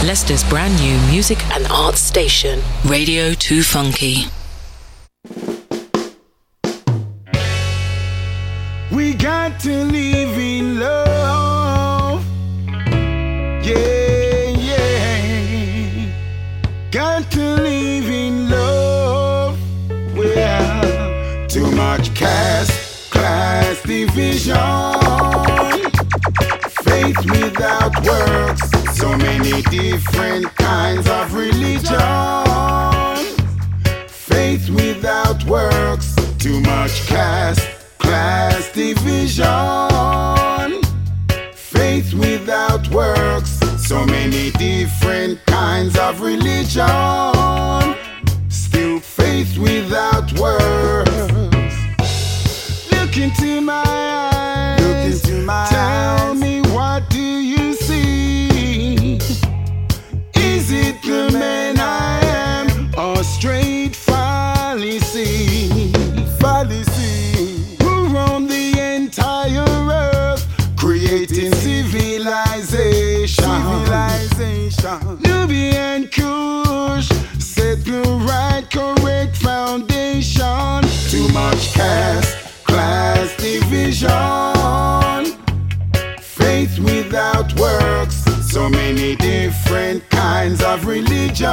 [0.05, 4.25] Leicester's brand new music and arts station, Radio 2 Funky.
[8.91, 12.25] We got to live in love.
[13.65, 16.09] Yeah, yeah.
[16.91, 19.57] Got to live in love.
[20.17, 24.57] Well, too much caste, class division.
[26.83, 28.69] Faith without works.
[28.99, 32.52] So many different kinds of religion
[35.03, 36.15] without works.
[36.39, 39.45] Too much caste, class division.
[41.55, 43.59] Faith without works.
[43.79, 46.87] So many different kinds of religion.
[48.49, 51.11] Still faith without works.
[52.93, 54.02] Look into my
[88.53, 91.49] So many different kinds of religion.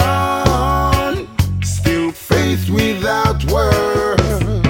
[1.63, 4.68] Still faith without works.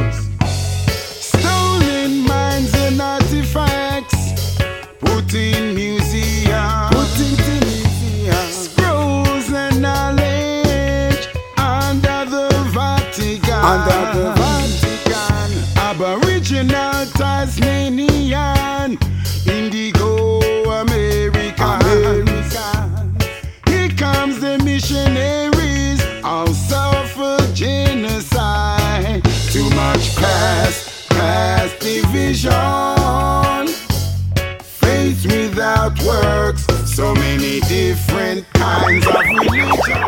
[37.00, 40.02] So many different kinds of religion.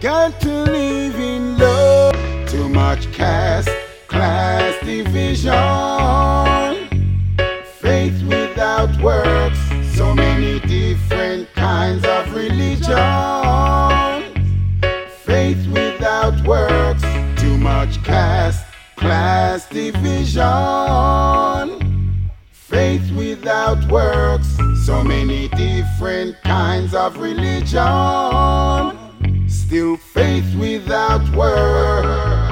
[0.01, 2.14] Got to live in love.
[2.49, 3.70] Too much caste,
[4.07, 5.91] class division.
[19.03, 20.42] Class division.
[22.53, 24.46] Faith without works.
[24.86, 27.80] So many different kinds of religion.
[29.48, 32.51] Still faith without works.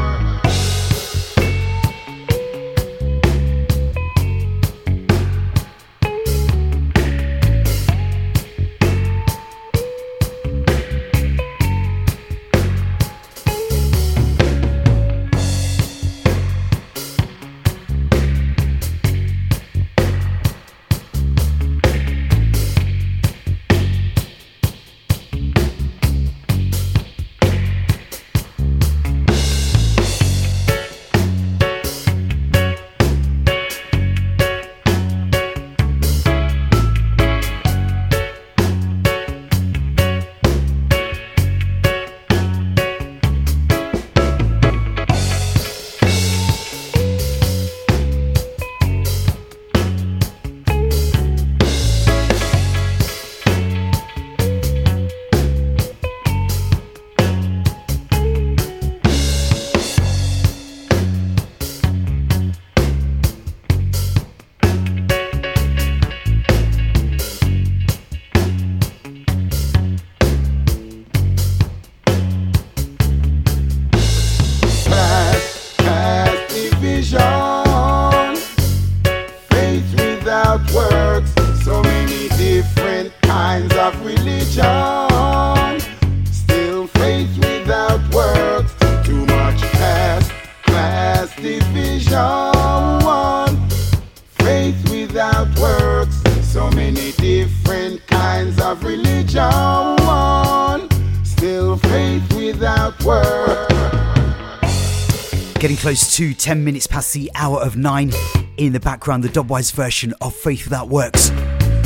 [106.20, 108.12] To 10 minutes past the hour of 9.
[108.58, 111.30] In the background, the dubwise version of Faith Without Works.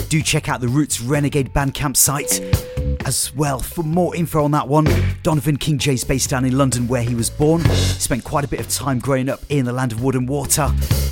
[0.08, 2.40] Do check out the Roots Renegade Bandcamp site
[3.06, 4.86] as well for more info on that one.
[5.22, 7.62] Donovan Kingjay is based down in London where he was born.
[7.64, 10.68] Spent quite a bit of time growing up in the land of wood and water.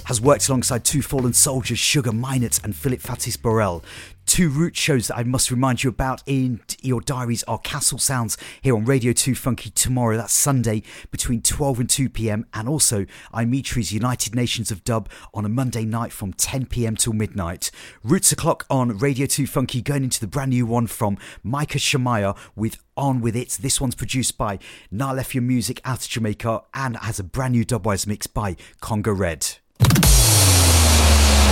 [0.07, 3.85] Has worked alongside two fallen soldiers, Sugar Minott and Philip Fatis Burrell.
[4.33, 8.39] Two root shows that I must remind you about in your diaries are Castle Sounds
[8.63, 10.17] here on Radio 2 Funky tomorrow.
[10.17, 12.47] That's Sunday between 12 and 2 pm.
[12.55, 13.05] And also
[13.35, 17.71] Imitri's United Nations of Dub on a Monday night from 10 pm till midnight.
[18.03, 22.35] Roots o'clock on Radio 2 Funky going into the brand new one from Micah Shemaiah
[22.57, 23.59] with On With It.
[23.61, 24.59] This one's produced by
[24.91, 29.59] Nalefia Music out of Jamaica and has a brand new dubwise mix by Conga Red.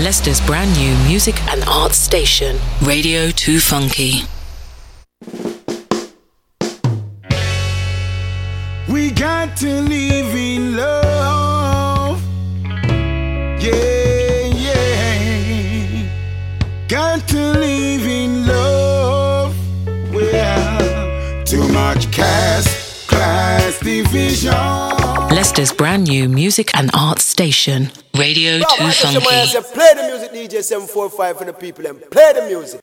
[0.01, 4.23] Leicester's brand new music and arts station, Radio 2 Funky.
[8.89, 12.23] We got to live in love.
[13.61, 16.09] Yeah, yeah.
[16.89, 19.55] Got to live in love.
[20.15, 24.90] Well, too much cash, class division.
[25.61, 29.21] Leicester's brand new music and arts station, Radio 2 Funky.
[29.21, 32.81] Play the music, DJ 745 for the people and play the music.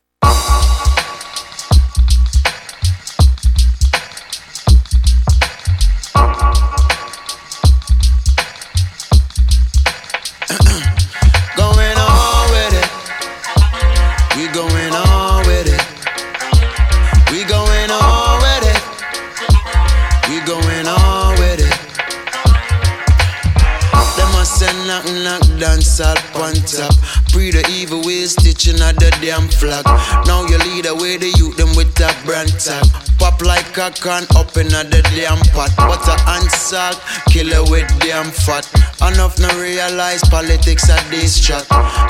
[24.88, 26.96] Knock knock dance all on top.
[27.34, 29.84] Breed the evil ways stitching at the damn flag.
[30.26, 32.88] Now you lead away the youth them with that brand tag.
[33.20, 35.76] Pop like a can up in the damn pot.
[35.76, 36.96] Butter and salt,
[37.28, 38.64] killer with damn fat.
[39.04, 41.36] Enough no realize politics at this.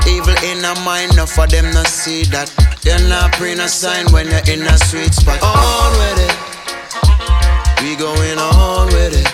[0.06, 2.48] Evil in a mind, enough for them not see that.
[2.84, 5.42] You're not praying a sign when you're in a sweet spot.
[5.42, 6.34] On with it.
[7.82, 9.28] We going on with it.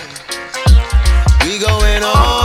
[1.45, 2.44] We going on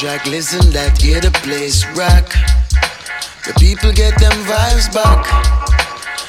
[0.00, 2.32] track, listen that, hear the place rock.
[3.44, 5.28] The people get them vibes back.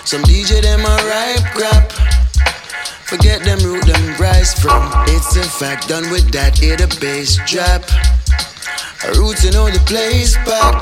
[0.04, 1.88] Some DJ them a ripe crap.
[3.08, 4.92] Forget them root them rise from.
[5.16, 7.88] It's a fact, done with that, hear the bass drop.
[9.08, 10.76] A roots you know the place back.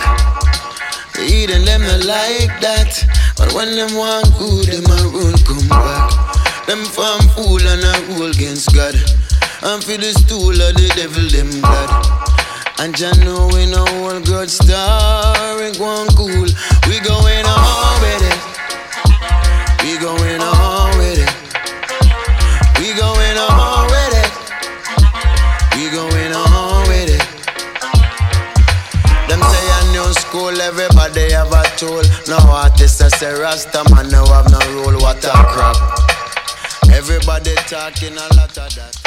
[1.14, 2.90] The Eden them not like that.
[3.38, 6.10] But when them want good, them a run come back.
[6.66, 8.98] Them farm fool and a rule against God.
[9.62, 12.39] And for the stool of the devil, them glad.
[12.82, 16.48] And ya know we know all good story one cool.
[16.88, 18.40] We going on with it.
[19.84, 21.32] We going on with it.
[22.80, 24.32] We going on with it.
[25.76, 27.26] We going on with it.
[29.28, 32.02] Them say a new school, everybody have a tool.
[32.30, 35.02] No artist, I say Rasta man, no have no rule.
[35.02, 35.76] What a crap.
[36.90, 38.99] Everybody talking a lot of that.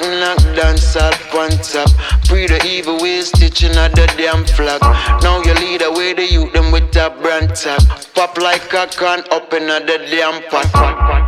[0.00, 1.90] Knock knock dance all on top.
[2.28, 4.80] Breed the evil ways stitching at the damn flag.
[5.22, 7.80] Now you lead away the youth them with that brand tag.
[8.14, 11.25] Pop like a can up in the damn pot.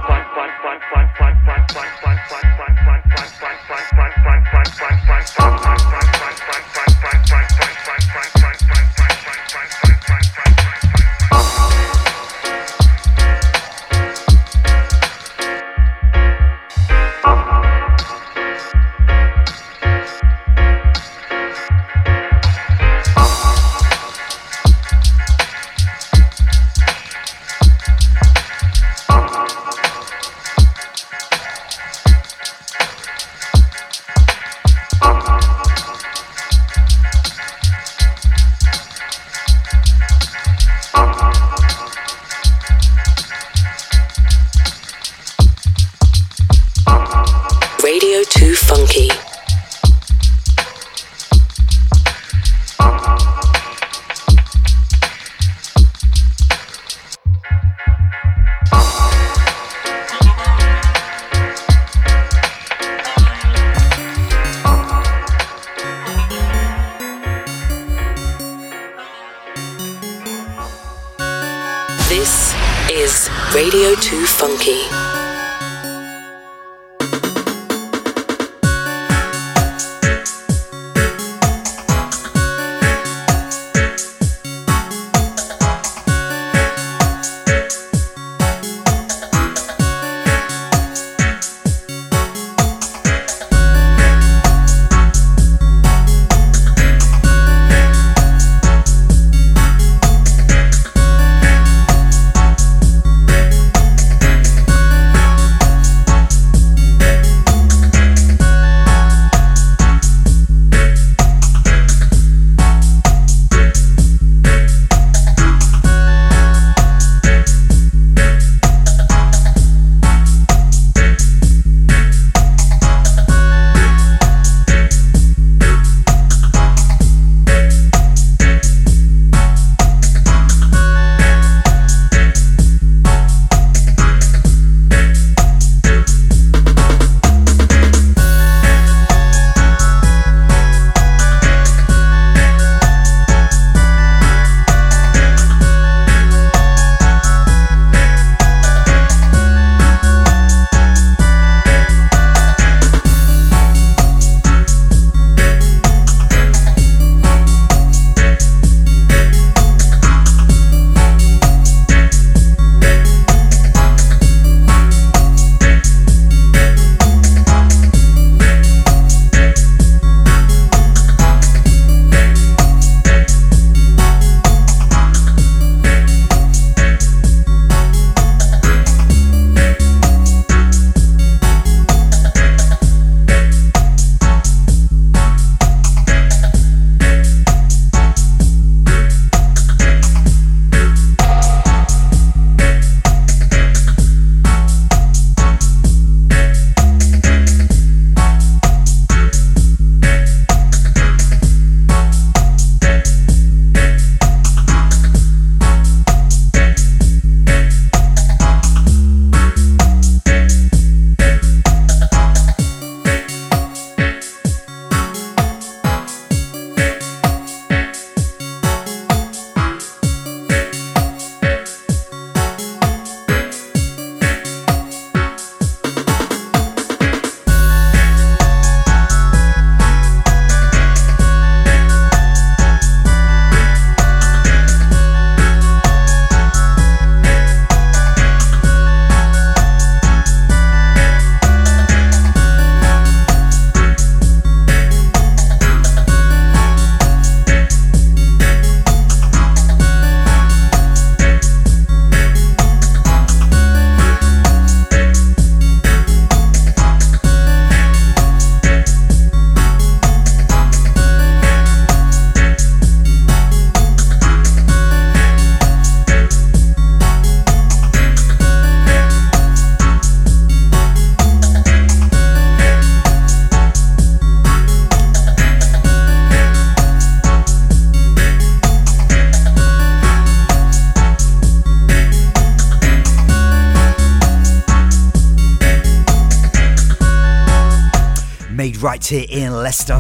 [289.09, 289.99] Here in Leicester.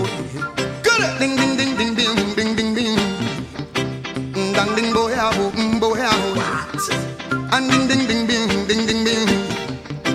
[0.85, 1.19] Good it.
[1.19, 2.97] Ding ding ding ding ding ding ding ding.
[4.55, 6.29] Dang ding bo hea ho, mbo hea ho.
[7.53, 9.29] And ding ding ding ding ding ding ding.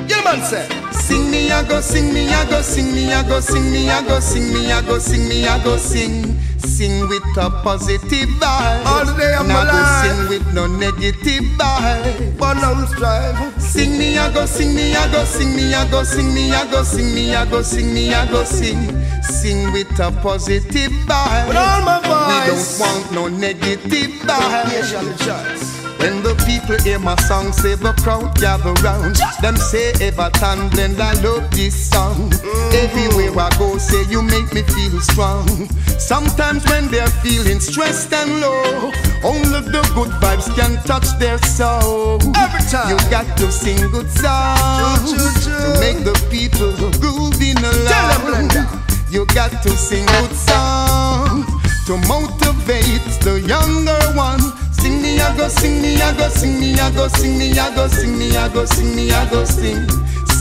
[0.08, 0.89] Yeah man say.
[1.10, 4.06] Sing me, I go sing me, I go sing me, I go sing me, I
[4.06, 6.38] go sing me, I go sing me, I go sing.
[6.60, 8.86] Sing with a positive vibe.
[8.86, 10.06] All the day of my life.
[10.06, 12.38] sing with no negative vibe.
[12.38, 13.60] But I'm striving.
[13.60, 16.70] Sing me, I go sing me, I go sing me, I go sing me, I
[16.70, 18.78] go sing me, I go sing me, I go sing.
[19.24, 21.48] Sing with a positive vibe.
[21.48, 22.78] With all my voice.
[22.78, 25.79] We don't want no negative vibe.
[26.00, 29.18] When the people hear my song, say the crowd gather round.
[29.42, 32.32] Them say Everton blend, I love this song.
[32.72, 35.48] Everywhere I go, say you make me feel strong.
[36.00, 38.92] Sometimes when they're feeling stressed and low,
[39.28, 42.16] only the good vibes can touch their soul.
[42.38, 45.12] Every time you got to sing good songs
[45.44, 46.72] to make the people
[47.04, 48.80] grooving along.
[49.12, 51.46] You got to sing good songs
[51.88, 54.40] to motivate the younger one.
[54.82, 57.76] Sing me, I go sing me, I go sing me, I go sing me, I
[57.76, 59.88] go sing me, I go sing me, I go sing.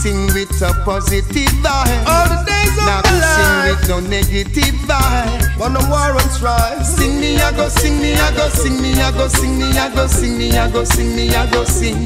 [0.01, 2.05] Sing with a positive vibe.
[2.07, 3.35] All the days of now my life.
[3.35, 5.57] sing with no negative vibe.
[5.59, 6.83] The war and strife.
[6.85, 9.93] Sing me, I go sing me, I go sing me, I go sing me, I
[9.93, 12.05] go sing me, I go sing me, I go sing.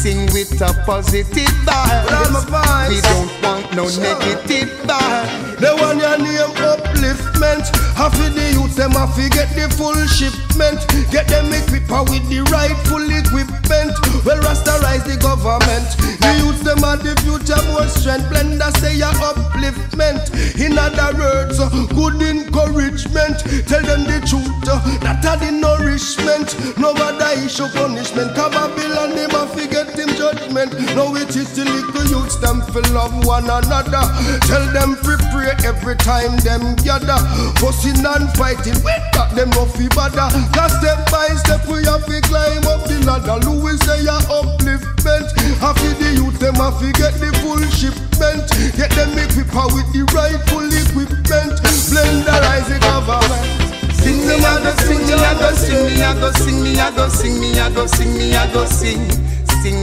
[0.00, 2.88] Sing with a positive vibe.
[2.88, 5.60] We don't want no negative vibe.
[5.60, 7.68] They want your name upliftment.
[8.00, 10.80] Half of the youth them have to get the full shipment.
[11.12, 13.92] Get them equipped with the rightful equipment.
[14.24, 15.92] Well, rasterize the government.
[16.24, 18.24] The youth them are the future more strength.
[18.32, 20.32] Blender say your upliftment.
[20.56, 23.44] In other words, uh, good encouragement.
[23.68, 24.48] Tell them the truth.
[24.64, 26.56] Uh, that are the nourishment.
[26.78, 28.32] No other issue punishment.
[28.34, 30.72] Cause Babylon them have to get him judgment.
[30.94, 34.04] Now it is the little youths them feel love one another.
[34.46, 37.18] Tell them free pray every time them gather.
[37.58, 40.28] Fussing and fighting, we got them no fi bother.
[40.52, 43.38] Cause step by step we have to climb up the ladder.
[43.46, 45.28] Louis say a upliftment.
[45.58, 48.46] Half the youth them have to get the full shipment.
[48.76, 51.60] Get them equipped with the rightful equipment.
[51.90, 53.70] Blenderize the government.
[54.00, 56.90] Sing me, I go sing me, I go sing me, I go sing me, I
[56.90, 59.10] go sing me, I go sing me, I go sing.
[59.10, 59.39] Sing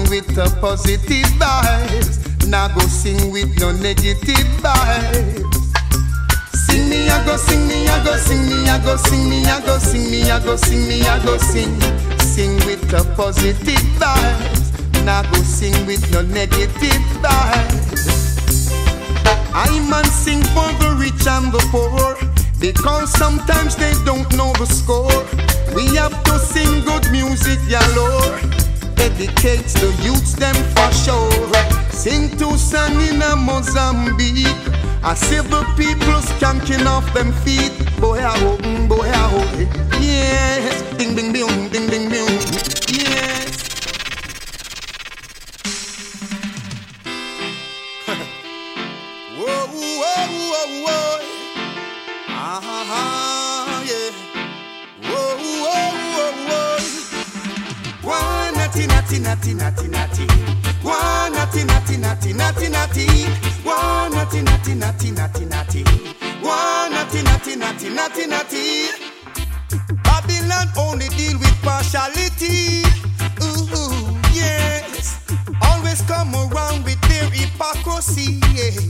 [0.09, 2.47] with a positive vibes.
[2.47, 5.43] Now go sing with no negative vibes.
[6.55, 9.61] Sing me, I go sing me, I go sing me, I go sing me, I
[9.63, 11.79] go sing me, I go sing me, I go sing.
[12.17, 15.05] Sing with a positive vibes.
[15.05, 18.07] Now go sing with no negative vibes.
[19.53, 22.17] I man sing for the rich and the poor
[22.59, 25.23] because sometimes they don't know the score.
[25.75, 27.85] We have to sing good music, yeah
[28.99, 31.53] Educates the youths them for sure.
[31.91, 34.47] Sing to sun in a Mozambique.
[35.03, 37.71] I see the people skanking off them feet.
[37.99, 39.67] Boy, I hope, boy, I hope.
[40.01, 42.27] Yes, ding, ding, ding, ding, ding, ding.
[42.89, 43.63] Yes.
[49.37, 51.19] Whoa, whoa, whoa, whoa.
[52.29, 53.26] Ah,
[59.19, 60.27] natty, natty, natty, natty.
[60.83, 63.05] One natty, natty, natty, natty, natty.
[63.63, 65.83] One natty, natty, natty, natty, natty.
[66.41, 68.87] One natty, natty, natty, natty, natty.
[70.03, 72.83] Babylon only deal with partiality.
[73.43, 75.25] Ooh, yes.
[75.61, 78.39] Always come around with their hypocrisy.
[78.53, 78.81] Yeah.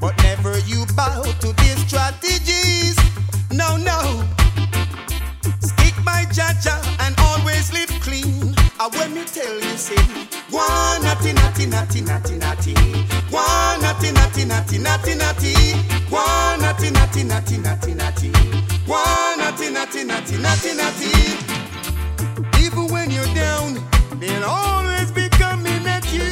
[0.00, 2.96] But never you bow to their strategies.
[3.50, 4.24] No, no.
[5.60, 7.93] Stick by Jah Jah and always live
[8.84, 9.96] I when me tell you, say,
[10.50, 12.74] one natty natty natty natty natty.
[13.32, 15.54] One natty natty natty natty natty.
[16.12, 18.30] One natty natty natty natty natty.
[18.84, 21.16] One natty natty natty natty natty.
[22.62, 23.80] Even when you're down,
[24.20, 26.28] they'll always be coming at you.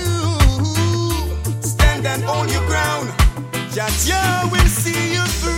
[1.62, 3.09] Stand and hold your ground.
[3.73, 5.57] Jah Jah will see you through.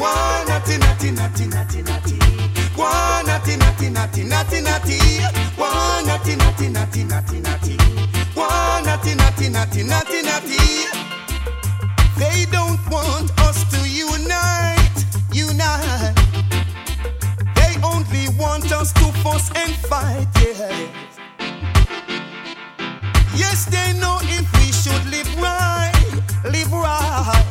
[0.00, 2.18] One natty natty natty natty natty.
[2.74, 3.25] One
[4.06, 4.98] natty natty natty.
[5.56, 7.76] One natty natty natty natty natty.
[8.34, 10.86] One natty natty natty natty natty.
[12.16, 16.14] They don't want us to unite, unite.
[17.56, 20.86] They only want us to fuss and fight, yeah.
[23.34, 25.92] Yes, they know if we should live right,
[26.44, 27.42] live right.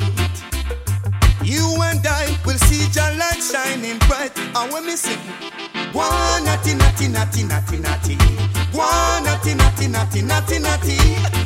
[1.43, 4.31] You and I will see your light shining bright.
[4.55, 5.19] And when me sing,
[5.95, 8.15] one natty natty natty natty natty,
[8.75, 10.97] one natty natty natty natty natty,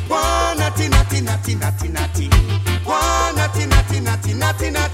[0.08, 2.28] one natty natty natty natty natty,
[2.84, 4.89] one natty natty natty natty natty,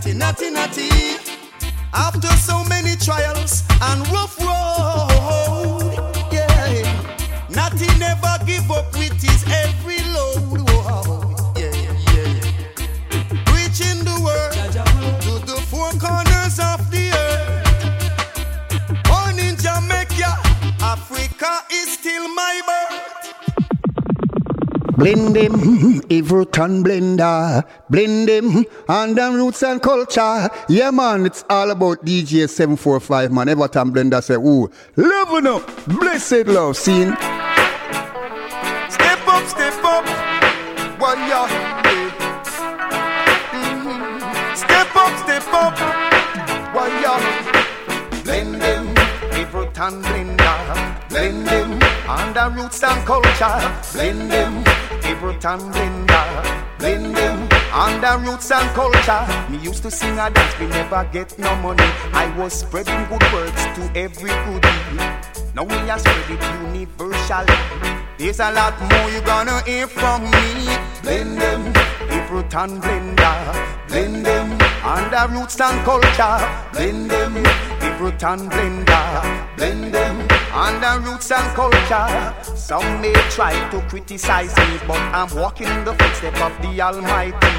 [0.00, 0.88] natty natty natty.
[1.92, 4.59] After so many trials and rough road,
[25.00, 25.54] Blend them,
[26.10, 27.64] Everton blender.
[27.88, 30.50] Blend them, and them roots and culture.
[30.68, 33.48] Yeah, man, it's all about DJ 745, man.
[33.48, 37.16] Everton blender say, ooh, loving up, blessed love scene.
[38.90, 40.04] Step up, step up,
[41.00, 41.48] warrior.
[43.56, 44.54] Mhm.
[44.54, 45.78] Step up, step up,
[46.74, 47.18] warrior.
[48.22, 48.94] Blend them,
[49.32, 51.08] Everton blender.
[51.08, 53.72] Blend them, under roots and culture.
[53.94, 54.62] Blend them,
[55.20, 56.78] Everton blender.
[56.78, 59.26] Blend them, under roots and culture.
[59.50, 61.84] Me used to sing a dance, we never get no money.
[62.14, 64.96] I was spreading good words to every goodie.
[65.54, 66.42] Now we are spread it
[66.72, 67.52] universally.
[68.16, 70.78] There's a lot more you gonna hear from me.
[71.02, 71.66] Blend them,
[72.08, 73.88] Everton blender.
[73.88, 76.38] Blend them, under roots and culture.
[76.72, 77.36] Blend them,
[77.82, 79.56] Everton blender.
[79.58, 82.34] Blend them, under roots and culture.
[82.56, 87.54] Some may try to criticize me, but I'm walking in the footsteps of the Almighty.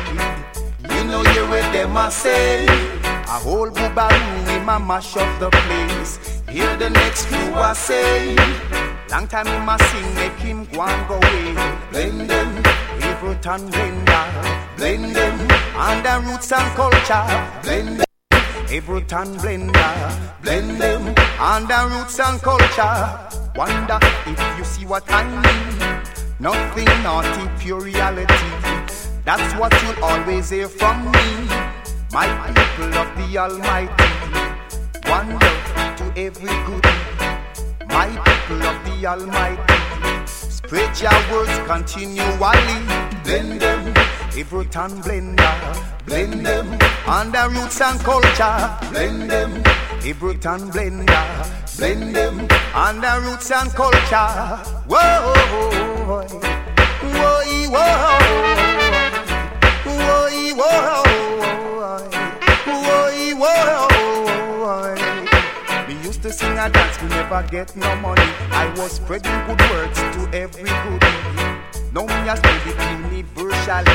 [0.94, 2.66] You know you with them I say.
[3.06, 6.42] A whole boobaroo in my mash up the place.
[6.50, 8.36] Hear the next few I say.
[9.10, 11.54] Long time in my sing, make him go and go away.
[11.92, 12.64] Blend them,
[13.02, 14.78] Everton blender.
[14.78, 15.38] Blend them,
[15.78, 17.26] under roots and culture.
[17.64, 18.11] Blend them.
[18.72, 23.20] Everton blender, blend them under roots and culture.
[23.54, 26.02] Wonder if you see what I mean.
[26.40, 28.34] Nothing naughty, pure reality.
[29.26, 31.50] That's what you'll always hear from me.
[32.14, 34.10] My people of the Almighty.
[35.10, 36.86] One love to every good.
[37.90, 40.28] My people of the Almighty.
[40.28, 42.88] Spread your words continually.
[43.26, 43.94] Blend them,
[44.38, 46.06] Everton blender.
[46.06, 48.78] Blend them, under roots and culture.
[48.90, 49.52] Blend them,
[50.06, 51.78] Everton blender.
[51.78, 54.62] Blend them, under roots and culture.
[54.88, 55.36] Whoa, whoa,
[56.08, 56.28] whoa,
[57.04, 58.32] whoa, whoa, whoa.
[65.88, 68.22] We used to sing a dance, we never get no money.
[68.52, 71.61] I was spreading good words to every goodie.
[71.94, 73.92] Now me a spread it universally.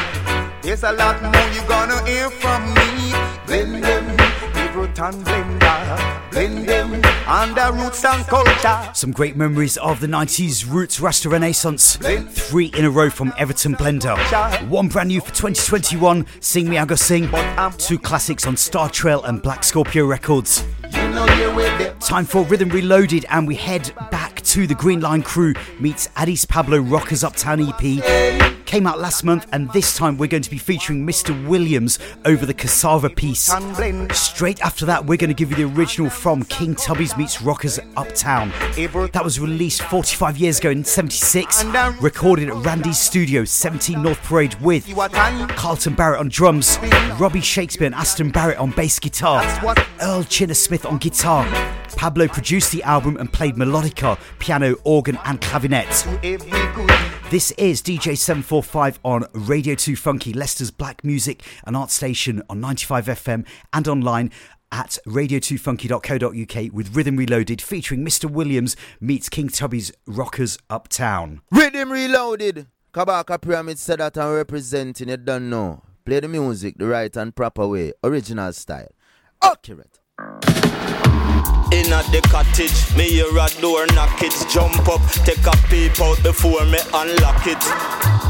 [0.60, 3.12] There's a lot more you're gonna hear from me.
[3.46, 4.20] Blend them,
[4.54, 6.30] Everton blender.
[6.30, 8.90] Blend them, under roots and culture.
[8.92, 11.96] Some great memories of the 90s Roots Rasta Renaissance.
[11.96, 14.14] Three in a row from Everton Blender.
[14.68, 17.30] One brand new for 2021, Sing Me I Go Sing.
[17.78, 20.62] Two classics on Star Trail and Black Scorpio Records.
[20.92, 21.98] You know you're with them.
[22.00, 26.44] Time for Riddim Reloaded, and we head back 2, the Green Lion Crew meets Addis
[26.44, 28.55] Pablo Rockers Uptown EP.
[28.66, 31.30] Came out last month, and this time we're going to be featuring Mr.
[31.46, 33.48] Williamz over the Cassava piece.
[34.12, 37.78] Straight after that, we're going to give you the original from King Tubby's meets Rockers
[37.96, 38.50] Uptown.
[39.12, 41.64] That was released 45 years ago in 76,
[42.00, 44.84] recorded at Randy's studio, 17 North Parade, with
[45.56, 46.78] Carlton Barrett on drums,
[47.20, 49.44] Robbie Shakespeare and Aston Barrett on bass guitar,
[50.02, 51.46] Earl Chinna Smith on guitar.
[51.96, 55.86] Pablo produced the album and played melodica, piano, organ, and clavinet.
[57.28, 62.60] This is DJ 745 on Radio 2 Funky, Leicester's black music and art station on
[62.60, 64.30] 95 FM and online
[64.70, 68.30] at radio2funky.co.uk with Riddim Reloaded featuring Mr.
[68.30, 71.40] Williamz meets King Tubby's Rockers Uptown.
[71.52, 72.68] Riddim Reloaded.
[72.94, 75.82] Kabaka Pyramid said that I'm representing it, don't know.
[76.04, 78.92] Play the music the right and proper way, original style.
[79.42, 79.95] Accurate.
[81.76, 84.32] In at the cottage, me hear a door knock it.
[84.48, 87.60] Jump up, take a peep out before me unlock it.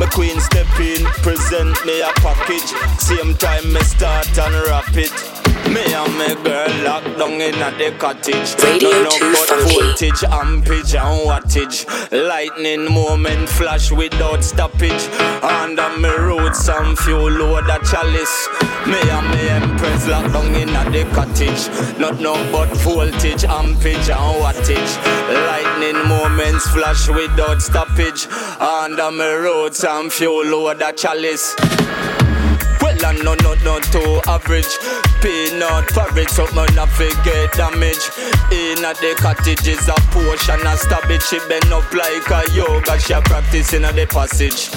[0.01, 2.75] My queen step in, present me a package.
[2.99, 5.36] Same time me start and wrap it.
[5.73, 8.55] Me and my girl locked down in at the cottage.
[8.63, 9.75] Radio no, 2 but Funky.
[9.75, 11.79] voltage, ampage and wattage.
[12.13, 15.09] Lightning moment flash without stoppage.
[15.43, 18.49] Under me roots some fuel load a chalice.
[18.87, 21.99] Me and me empress locked down in at the cottage.
[21.99, 24.93] Not no but voltage, ampage and wattage.
[25.49, 28.27] Lightning moments flash without stoppage.
[28.61, 31.57] Under me roots some fuel load a chalice.
[32.97, 34.79] Well, I know not not too average.
[35.21, 38.11] Peanut porridge, something I forget damage.
[38.53, 41.23] In at the cottage is a portion of stabbage.
[41.23, 44.71] She bend up like a yoga, she a practicing at the passage.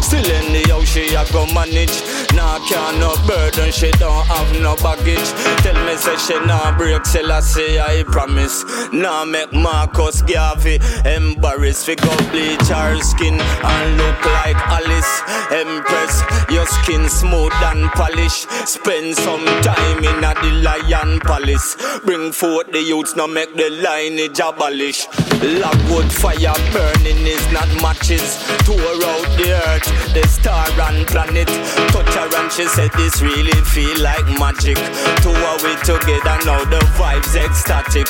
[0.00, 2.02] Still in the house, she a go manage.
[2.34, 5.28] Nah, can no burden, she don't have no baggage.
[5.62, 8.64] Tell me, say she nah break, till I say I promise.
[8.92, 11.84] Nah, make Marcus Garvey embarrass.
[11.84, 15.12] Fi go bleach her skin and look like Alice.
[15.50, 18.48] Empress, your skin smooth and polished.
[18.66, 21.76] Spend some time in a the lion palace.
[22.04, 25.06] Bring forth the youths, now make the lineage abolish.
[25.42, 28.38] Logwood fire burning is not matches.
[28.64, 31.48] Tour out the earth, the star and planet.
[31.92, 34.76] Touch her and she said this really feel like magic.
[35.22, 38.06] Tour we together now the vibes ecstatic.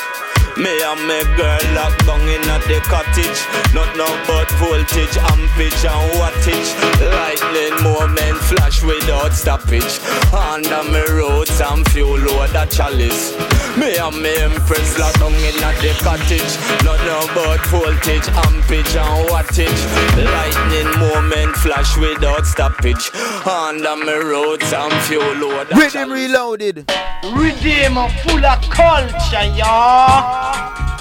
[0.57, 3.41] Me and my girl locked down in at the cottage.
[3.75, 6.73] Not no but voltage, ampage and wattage.
[7.13, 10.01] Lightning moment flash without stoppage.
[10.33, 13.37] Under me roads and fuel load a chalice.
[13.77, 16.53] Me and me empress locked down in at the cottage.
[16.83, 19.83] Not no but voltage, ampage and wattage.
[20.25, 23.11] Lightning moment flash without stoppage.
[23.45, 26.91] Under me roads and fuel load a Riddim Reloaded.
[27.35, 30.46] Rhythm full of culture, y'all.
[30.47, 30.96] Raw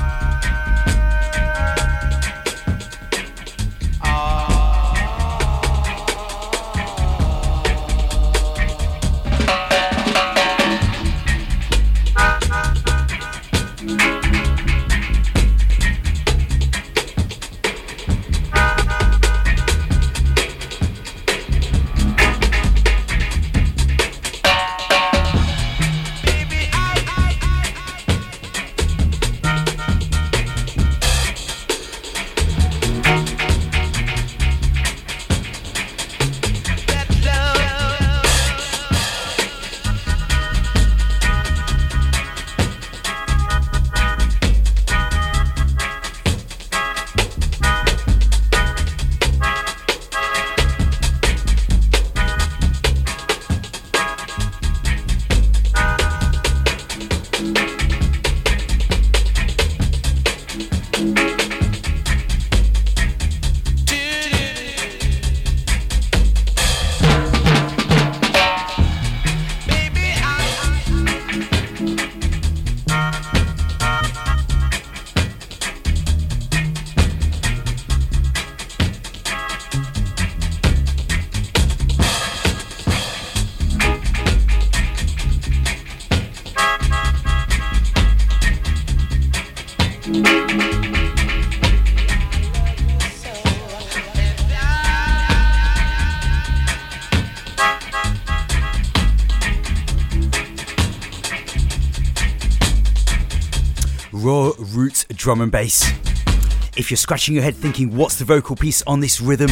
[105.26, 105.84] drum and bass.
[106.78, 109.50] If you're scratching your head thinking, what's the vocal piece on this rhythm?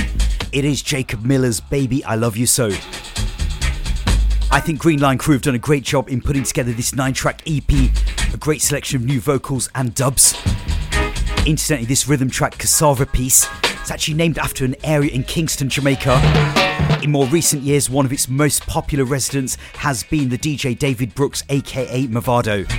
[0.51, 2.67] It is Jacob Miller's Baby I Love You So.
[4.51, 7.13] I think Green Lion Crew have done a great job in putting together this nine
[7.13, 7.71] track EP,
[8.31, 10.35] a great selection of new vocals and dubs.
[11.47, 13.47] Incidentally, this rhythm track, Cassava Piece,
[13.81, 16.21] is actually named after an area in Kingston, Jamaica.
[17.01, 21.15] In more recent years, one of its most popular residents has been the DJ David
[21.15, 22.69] Brooks, aka Mavado.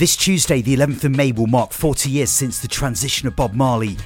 [0.00, 3.52] This Tuesday, the 11th of May, will mark 40 years since the transition of Bob
[3.52, 3.98] Marley.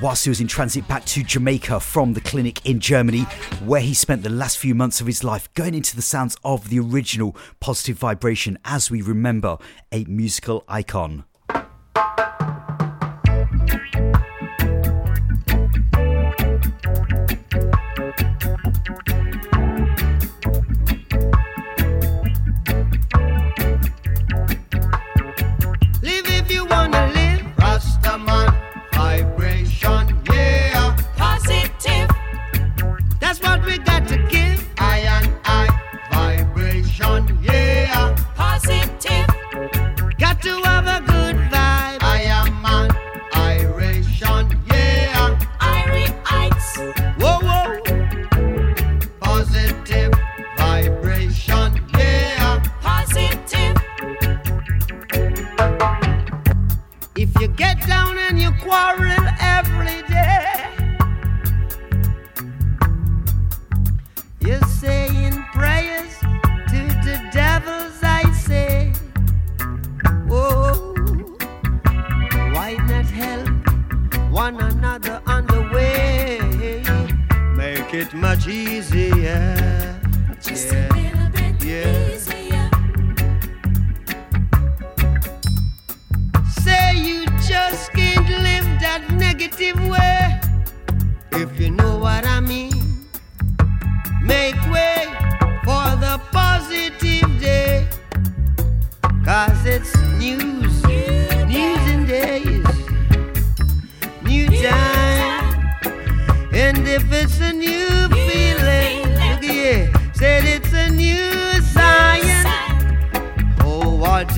[0.00, 3.22] Whilst he was in transit back to Jamaica from the clinic in Germany,
[3.64, 6.68] where he spent the last few months of his life going into the sounds of
[6.70, 9.58] the original Positive Vibration as we remember
[9.90, 11.24] a musical icon.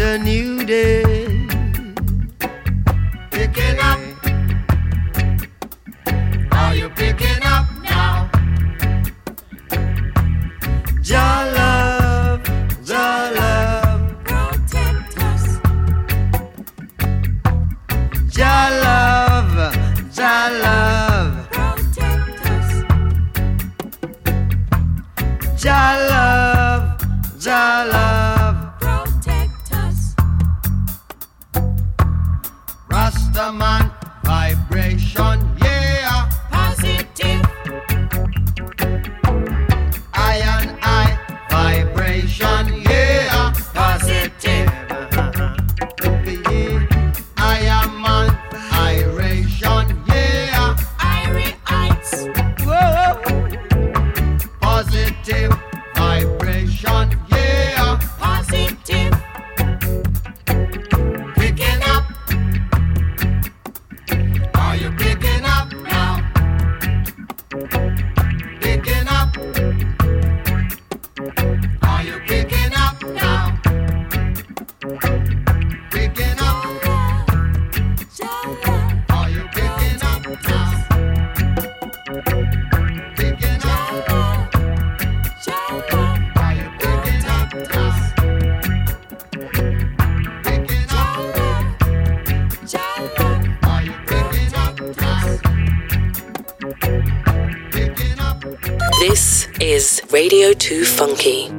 [0.08, 0.47] a new
[100.10, 101.57] Radio 2 Funky.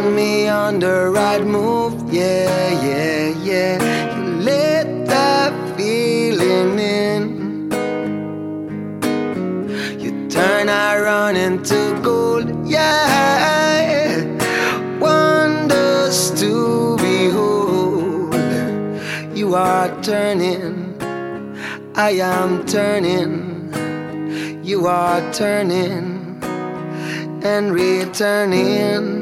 [0.00, 4.16] Put me on the right move, yeah, yeah, yeah.
[4.16, 7.70] You let that feeling in.
[9.98, 14.24] You turn around into gold, yeah.
[14.98, 18.34] Wonders to behold.
[19.36, 20.96] You are turning,
[21.94, 24.62] I am turning.
[24.64, 26.40] You are turning
[27.42, 29.19] and returning.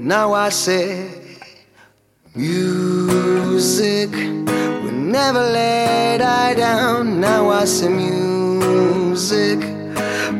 [0.00, 1.10] Now I say,
[2.34, 7.20] music will never let I down.
[7.20, 9.58] Now I say, music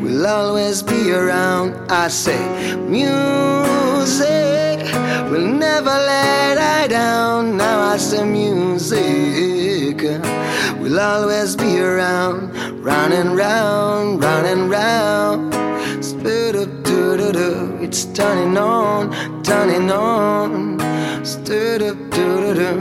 [0.00, 1.74] will always be around.
[1.92, 2.40] I say,
[2.88, 4.80] music
[5.30, 7.58] will never let I down.
[7.58, 10.00] Now I say, music
[10.80, 12.54] will always be around.
[12.82, 15.52] Round and round, round and round.
[16.02, 17.79] Spit up, do do do.
[17.90, 19.10] It's turning on,
[19.42, 20.78] turning on.
[21.24, 22.72] Stir up, do do do.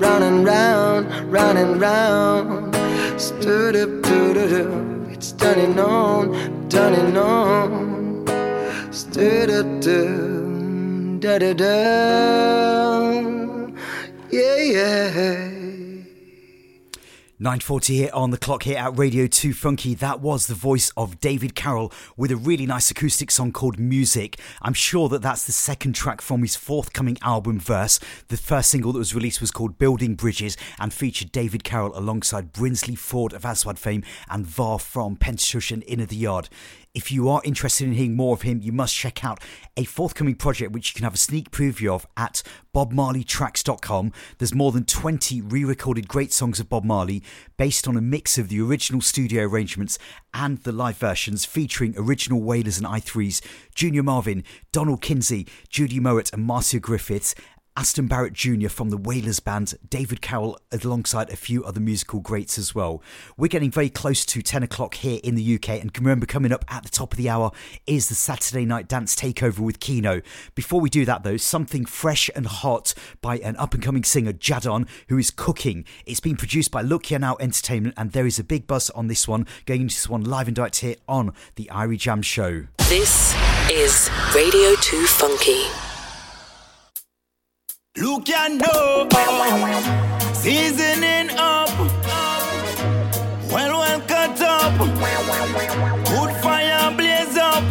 [0.00, 2.74] Round round, and round.
[3.20, 5.06] Stir up, do do do.
[5.10, 8.24] It's turning on, turning on.
[8.90, 13.10] Stir up, do da da da.
[14.30, 15.67] Yeah, yeah.
[17.40, 19.94] 9.40 here on the clock here at Radio 2 Funky.
[19.94, 24.40] That was the voice of David Cairol with a really nice acoustic song called Music.
[24.60, 28.00] I'm sure that that's the second track from his forthcoming album Verse.
[28.26, 32.52] The first single that was released was called Building Bridges and featured David Cairol alongside
[32.52, 36.48] Brinsley Ford of Aswad fame and Var from Pentateuch and Inna de Yard.
[36.94, 39.40] If you are interested in hearing more of him, you must check out
[39.76, 42.42] a forthcoming project which you can have a sneak preview of at
[42.74, 44.12] bobmarleytracks.com.
[44.38, 47.22] There's more than 20 re recorded great songs of Bob Marley
[47.56, 49.98] based on a mix of the original studio arrangements
[50.32, 53.42] and the live versions featuring original Wailers and I-Threes,
[53.74, 54.42] Junior Marvin,
[54.72, 57.34] Donald Kinsey, Judy Mowatt, and Marcia Griffiths.
[57.78, 58.68] Aston Barrett Jr.
[58.68, 63.00] from the Wailers Band, David Cairol alongside a few other musical greats as well.
[63.36, 66.64] We're getting very close to 10 o'clock here in the UK, and remember, coming up
[66.66, 67.52] at the top of the hour
[67.86, 70.22] is the Saturday Night Dance Takeover with Kino.
[70.56, 74.32] Before we do that, though, something fresh and hot by an up and coming singer,
[74.32, 75.84] Jahdon, who is cooking.
[76.04, 79.06] It's been produced by Look Here Now Entertainment, and there is a big buzz on
[79.06, 82.66] this one, going into this one live and direct here on the Irie Jam Show.
[82.88, 83.36] This
[83.70, 85.87] is Radio 2 Funky.
[88.00, 89.08] Look and know,
[90.32, 91.68] seasoning up,
[93.50, 97.64] well, well cut up, good fire blaze up,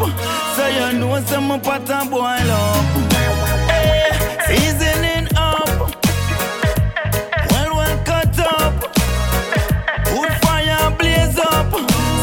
[0.55, 2.85] so you know some pot a boil up.
[3.71, 4.11] Hey,
[4.47, 5.69] seasoning up,
[7.49, 8.97] well, well cut up,
[10.41, 11.71] fire blaze up,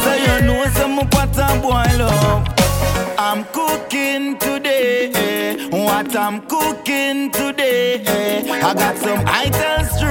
[0.03, 0.15] so
[0.45, 2.49] know some pot a boil up.
[3.19, 3.64] I'm today.
[6.05, 8.03] What I'm cooking today.
[8.05, 8.61] Eh.
[8.63, 10.07] I got some ital stew.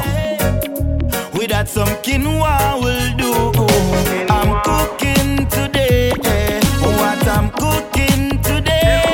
[0.00, 1.38] Eh.
[1.38, 3.52] We got some quinoa will do.
[3.60, 4.26] Eh.
[4.30, 6.12] I'm cooking today.
[6.80, 9.04] What I'm cooking today.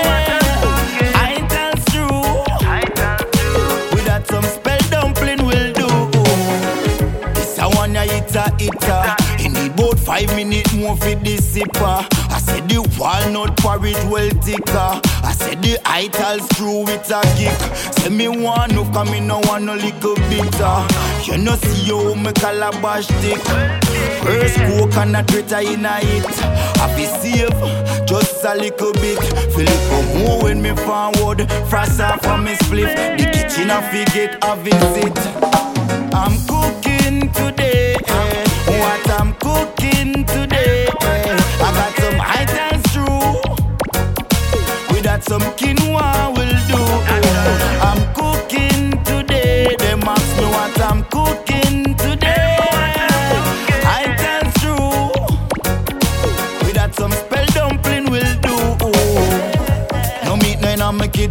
[1.17, 2.07] Ital stew.
[3.97, 5.89] We got some spell dumpling will do.
[7.35, 9.17] This a one ya eat a eater.
[9.37, 12.20] He need about five minutes more for this sipper.
[12.81, 15.01] The walnut porridge well thicker.
[15.23, 17.53] I said the ital screw with a kick.
[17.99, 20.77] Say me want no come me no want no little bitter.
[21.29, 23.43] You know see you me calabash stick.
[24.25, 26.25] First coconut Twitter in a hit.
[26.81, 27.53] I be save
[28.09, 29.21] just a little bit.
[29.53, 31.51] Feel it more when me forward.
[31.69, 32.97] Frost off from me split.
[33.19, 35.19] The kitchen I forget a visit.
[36.15, 37.97] I'm cooking today.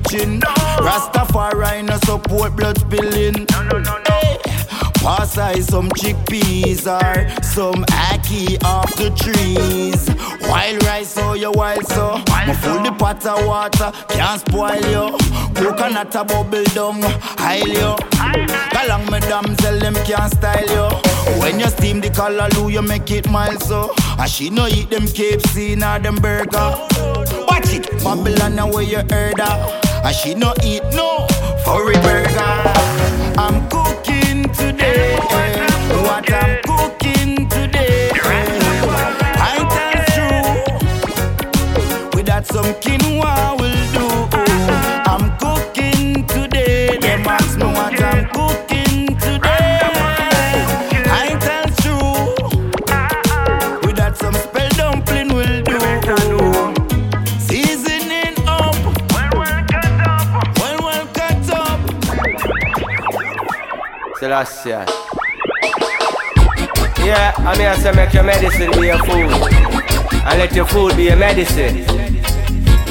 [0.09, 0.39] Kitchen.
[0.41, 3.45] Rastafari no support blood spilling.
[4.07, 4.37] Hey.
[4.95, 10.09] Pass I some chickpeas or some ackee off the trees.
[10.49, 12.17] Wild rice, oh, so you wild so.
[12.17, 15.17] Me full the pot of water, can't spoil you.
[15.55, 17.01] Coconut a bubble down,
[17.37, 17.95] hile you.
[18.73, 21.39] Galang me damsel, them can't style you.
[21.39, 23.93] When you steam the callaloo, you make it mild so.
[24.17, 26.75] And she no eat them KFC nor them burger.
[27.47, 29.88] Watch it, Babylon where you heard her.
[30.03, 31.27] And she no eat no
[31.65, 32.39] furry burger.
[33.37, 35.17] I'm cooking today.
[35.17, 36.68] What I'm
[67.03, 69.29] Yeah, I mean I say make your medicine be your food.
[70.23, 71.85] And let your food be your medicine.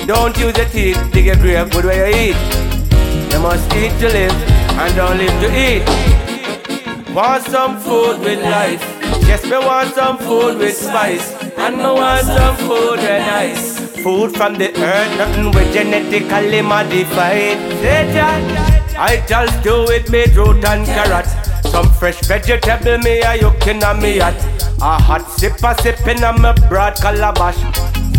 [0.06, 3.32] Don't use your teeth to get grave good where you eat.
[3.32, 4.32] You must eat to live
[4.76, 7.14] and don't live to eat.
[7.14, 8.82] Want some food with life.
[9.26, 11.32] Yes, me want some food with spice.
[11.56, 13.78] And me want some food with nice.
[14.02, 17.56] Food from the earth, nothing with genetically modified.
[19.00, 21.27] I just do it beetroot and carrot.
[21.98, 24.36] Fresh vegetable me a yucking on me at.
[24.80, 27.58] A hot sip a sipping on my broad calabash.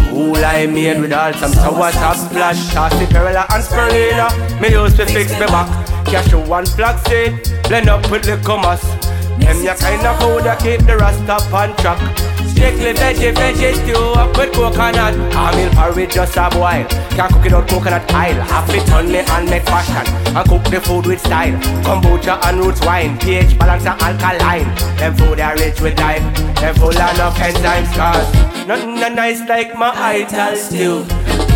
[0.10, 2.58] Cool I made with all some sour top splash.
[2.74, 4.62] Saucy perilla and spirulina.
[4.62, 5.70] Me use to fix me back.
[6.06, 7.40] Cashew one flaxseed.
[7.70, 8.82] Blend up with the commas.
[9.40, 12.29] Them ya kind of food that keep the rasta on track.
[12.52, 15.14] Strictly veggie, veggie stew up with coconut.
[15.32, 16.86] Camel porridge just a boil.
[17.16, 18.42] Can't cook it out coconut oil.
[18.50, 20.06] Half it on me and make fashion.
[20.36, 21.58] And cook the food with style.
[21.84, 23.18] Kombucha and roots wine.
[23.20, 24.76] pH balance and alkaline.
[24.98, 26.24] Them food are rich with life.
[26.60, 31.06] Them full enough enzymes cause nothing nice like my ital stew.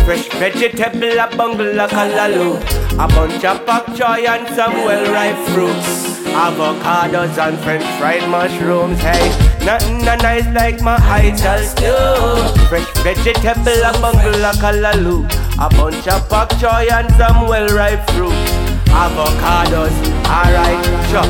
[0.04, 2.56] Fresh vegetable, a bungle, a callaloo.
[2.94, 6.14] A bunch of pak choy and some well-ripe fruits.
[6.34, 13.80] Avocados and french fried mushrooms, hey Nothing a nice like my ital stew Fresh vegetable,
[13.82, 15.24] a bungle, a callaloo
[15.58, 18.34] A bunch of pak choy and some well-ripe fruit.
[18.92, 19.94] Avocados,
[20.28, 21.24] alright, sure.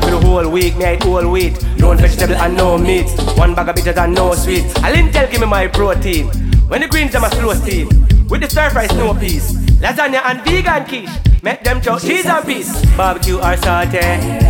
[0.00, 1.62] For the whole week, me eat whole wheat.
[1.78, 3.06] No vegetable and no meat.
[3.36, 6.28] One bag of bitters and no sweet I Lintel give me my protein.
[6.68, 7.88] When the greens them a slow steam.
[8.30, 11.10] With the stir fry snow peas Lasagna and vegan quiche.
[11.42, 12.68] Make them chow cheese and peas.
[12.96, 14.00] Barbecue or saute.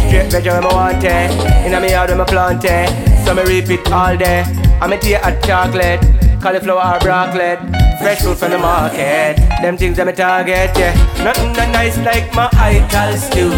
[0.06, 1.30] Straight veg when I want it.
[1.66, 2.88] Inna me yard when I plant it.
[3.24, 4.44] So me repeat all day.
[4.80, 6.00] I me tea hot chocolate.
[6.40, 7.56] Cauliflower or broccoli.
[7.98, 9.34] Fresh food from the market.
[9.60, 10.94] Them things that me target, yeah.
[11.24, 13.50] Nothing that nice like my ital stew.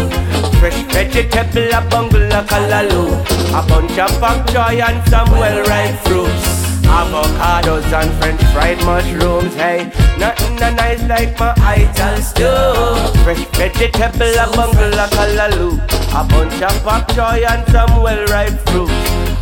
[0.57, 3.21] Fresh vegetable, a bungle, a callaloo.
[3.53, 9.91] A bunch of pak choy and some well-ripe fruits Avocados and french fried mushrooms, hey.
[10.17, 15.77] Nothing that nice like my ital stew Fresh vegetable, a bungle, a callaloo
[16.15, 18.93] A bunch of pak choy and some well-ripe fruits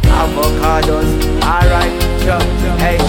[0.04, 1.10] Avocados,
[1.44, 3.00] alright, sure, hey.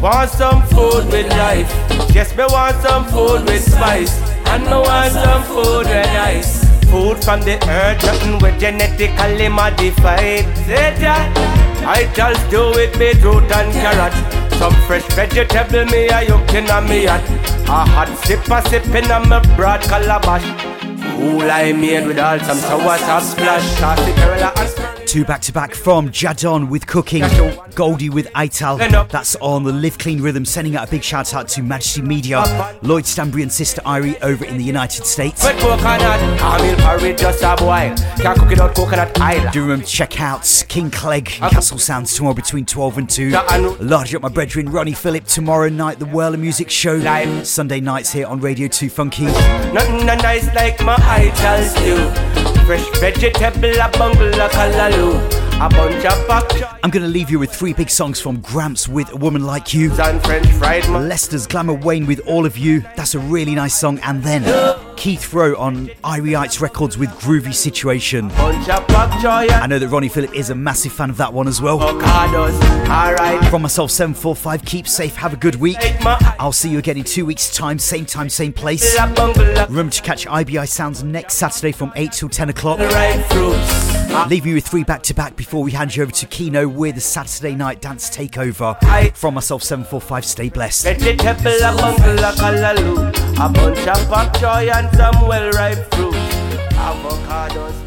[0.00, 1.68] Want some food with life?
[2.14, 4.18] Yes, me want some food with spice.
[4.46, 6.64] And me want some food with ice.
[6.90, 10.46] Food from the earth, nothing with genetically modified.
[10.64, 14.14] Say that I just do it beetroot and carrot.
[14.54, 17.22] Some fresh vegetable me a yucking on me at
[17.68, 20.44] A hot sip a sipping on my broad calabash.
[21.16, 23.64] Cool I made with all some sour sauce splash.
[23.78, 27.24] Perilla and Two back to back from Jahdon with cooking,
[27.74, 28.76] Goldie with Ital.
[28.76, 30.44] That's on the Live Clean Rhythm.
[30.44, 32.44] Sending out a big shout out to Majesty Media,
[32.82, 35.44] Lloyd Stanbury and Sister Irie over in the United States.
[35.44, 37.96] With coconut, camel porridge just a boil.
[38.22, 39.50] Can't cook it out coconut oil.
[39.50, 41.50] Do remember to check out King Clegg uh.
[41.50, 43.30] Castle Sounds tomorrow between 12 and 2.
[43.80, 47.00] Large up my brethren, Ronnie Phillip tomorrow night, the World of Music Show.
[47.42, 49.24] Sunday nights here on Radio 2 Funky.
[49.24, 52.49] Nothing nice like my ital stew.
[52.70, 55.16] Fresh vegetable, a bungle, a callaloo.
[55.56, 58.40] A bunch of pak choy I'm going to leave you with three big songs from
[58.42, 59.90] Gramps with A Woman Like You.
[60.00, 62.82] and French fried Lester's Glama Wayne with All of You.
[62.94, 63.98] That's a really nice song.
[64.04, 64.44] And then
[65.00, 68.30] Keith Rowe on Irie Records with Groovy Situation.
[68.32, 71.78] I know that Ronnie Phillip is a massive fan of that one as well.
[73.48, 75.78] From myself, 745, keep safe, have a good week.
[76.38, 78.94] I'll see you again in two weeks' time, same time, same place.
[79.00, 82.78] Remember to catch IBI Sounds next Saturday from 8 till 10 o'clock.
[84.28, 86.96] Leave you with three back to back before we hand you over to Kino with
[86.96, 88.76] a Saturday night dance takeover.
[89.16, 90.86] From myself, 745, stay blessed.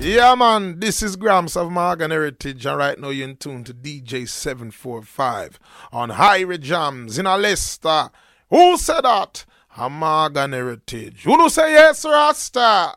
[0.02, 3.74] Yeah, man, this is Gramps of Morgan Heritage, and right now you're in tune to
[3.74, 5.60] DJ 745
[5.92, 8.10] on Irie Jams in Leicester.
[8.50, 9.46] Who said that?
[9.78, 11.24] Amalgam Heritage.
[11.24, 12.96] Who do say yes, Rasta?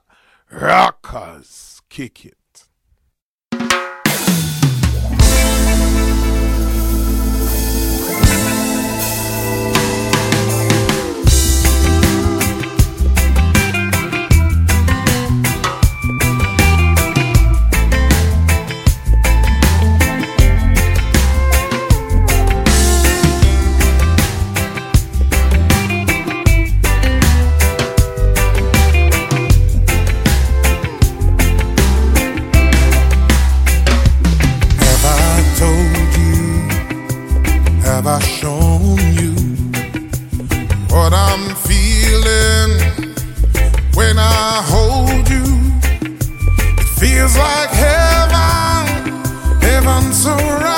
[0.51, 1.83] Rockers.
[1.89, 2.36] Kick it.
[38.07, 39.33] Have I shown you
[40.95, 42.79] what I'm feeling
[43.95, 45.43] when I hold you?
[46.79, 49.13] It feels like heaven,
[49.61, 50.76] heaven so right.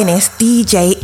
[0.00, 0.96] Jóvenes DJ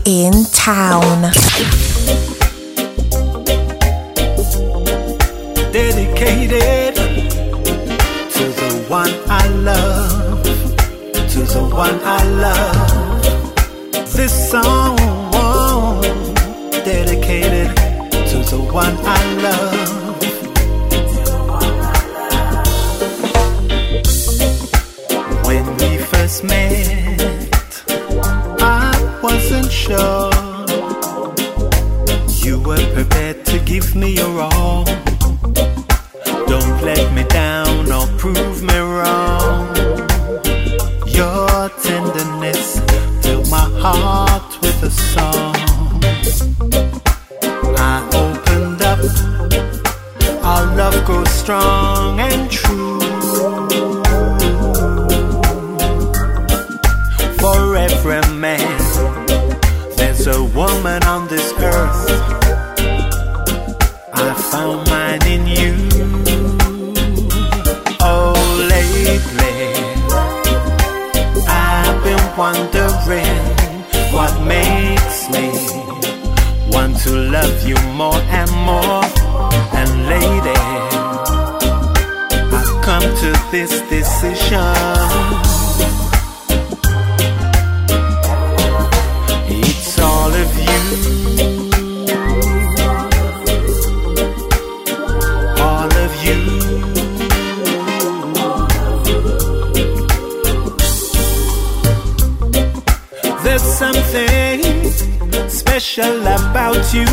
[103.59, 107.07] There's something special about you.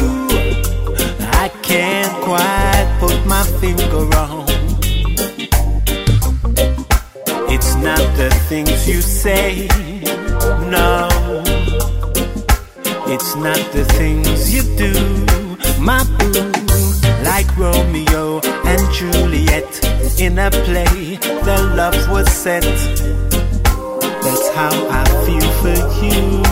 [1.40, 4.44] I can't quite put my finger on.
[7.50, 9.70] It's not the things you say,
[10.70, 11.08] no.
[13.08, 14.92] It's not the things you do,
[15.82, 16.52] my boo.
[17.24, 19.72] Like Romeo and Juliet
[20.20, 21.16] in a play,
[21.46, 22.66] their love was set
[24.56, 26.44] how I feel for you.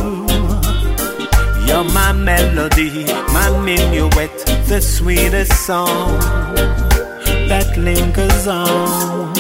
[1.67, 4.31] You're my melody, my minuet,
[4.67, 6.17] the sweetest song
[7.49, 9.35] that lingers on.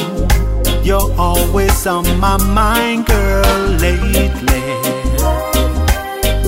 [0.83, 4.67] You're always on my mind, girl, lately.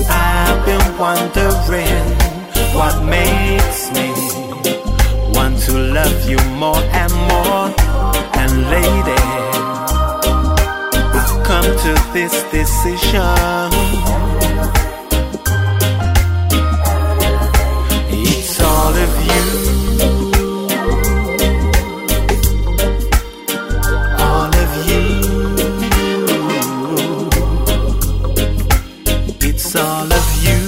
[0.08, 2.06] I've been wondering
[2.78, 4.08] what makes me
[5.34, 7.74] want to love you more and more.
[8.40, 9.73] And lady
[11.64, 13.70] come to this decision.
[18.10, 19.44] It's all of you.
[24.18, 25.04] All of you.
[29.48, 30.60] It's all of you.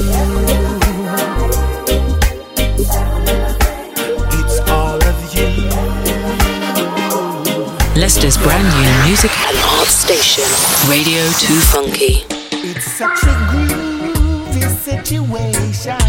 [4.38, 5.48] It's all of you.
[8.00, 9.45] Leicester's brand new music
[10.06, 10.44] station.
[10.88, 12.24] Radio 2 Funky.
[12.52, 16.05] It's such a groovy situation.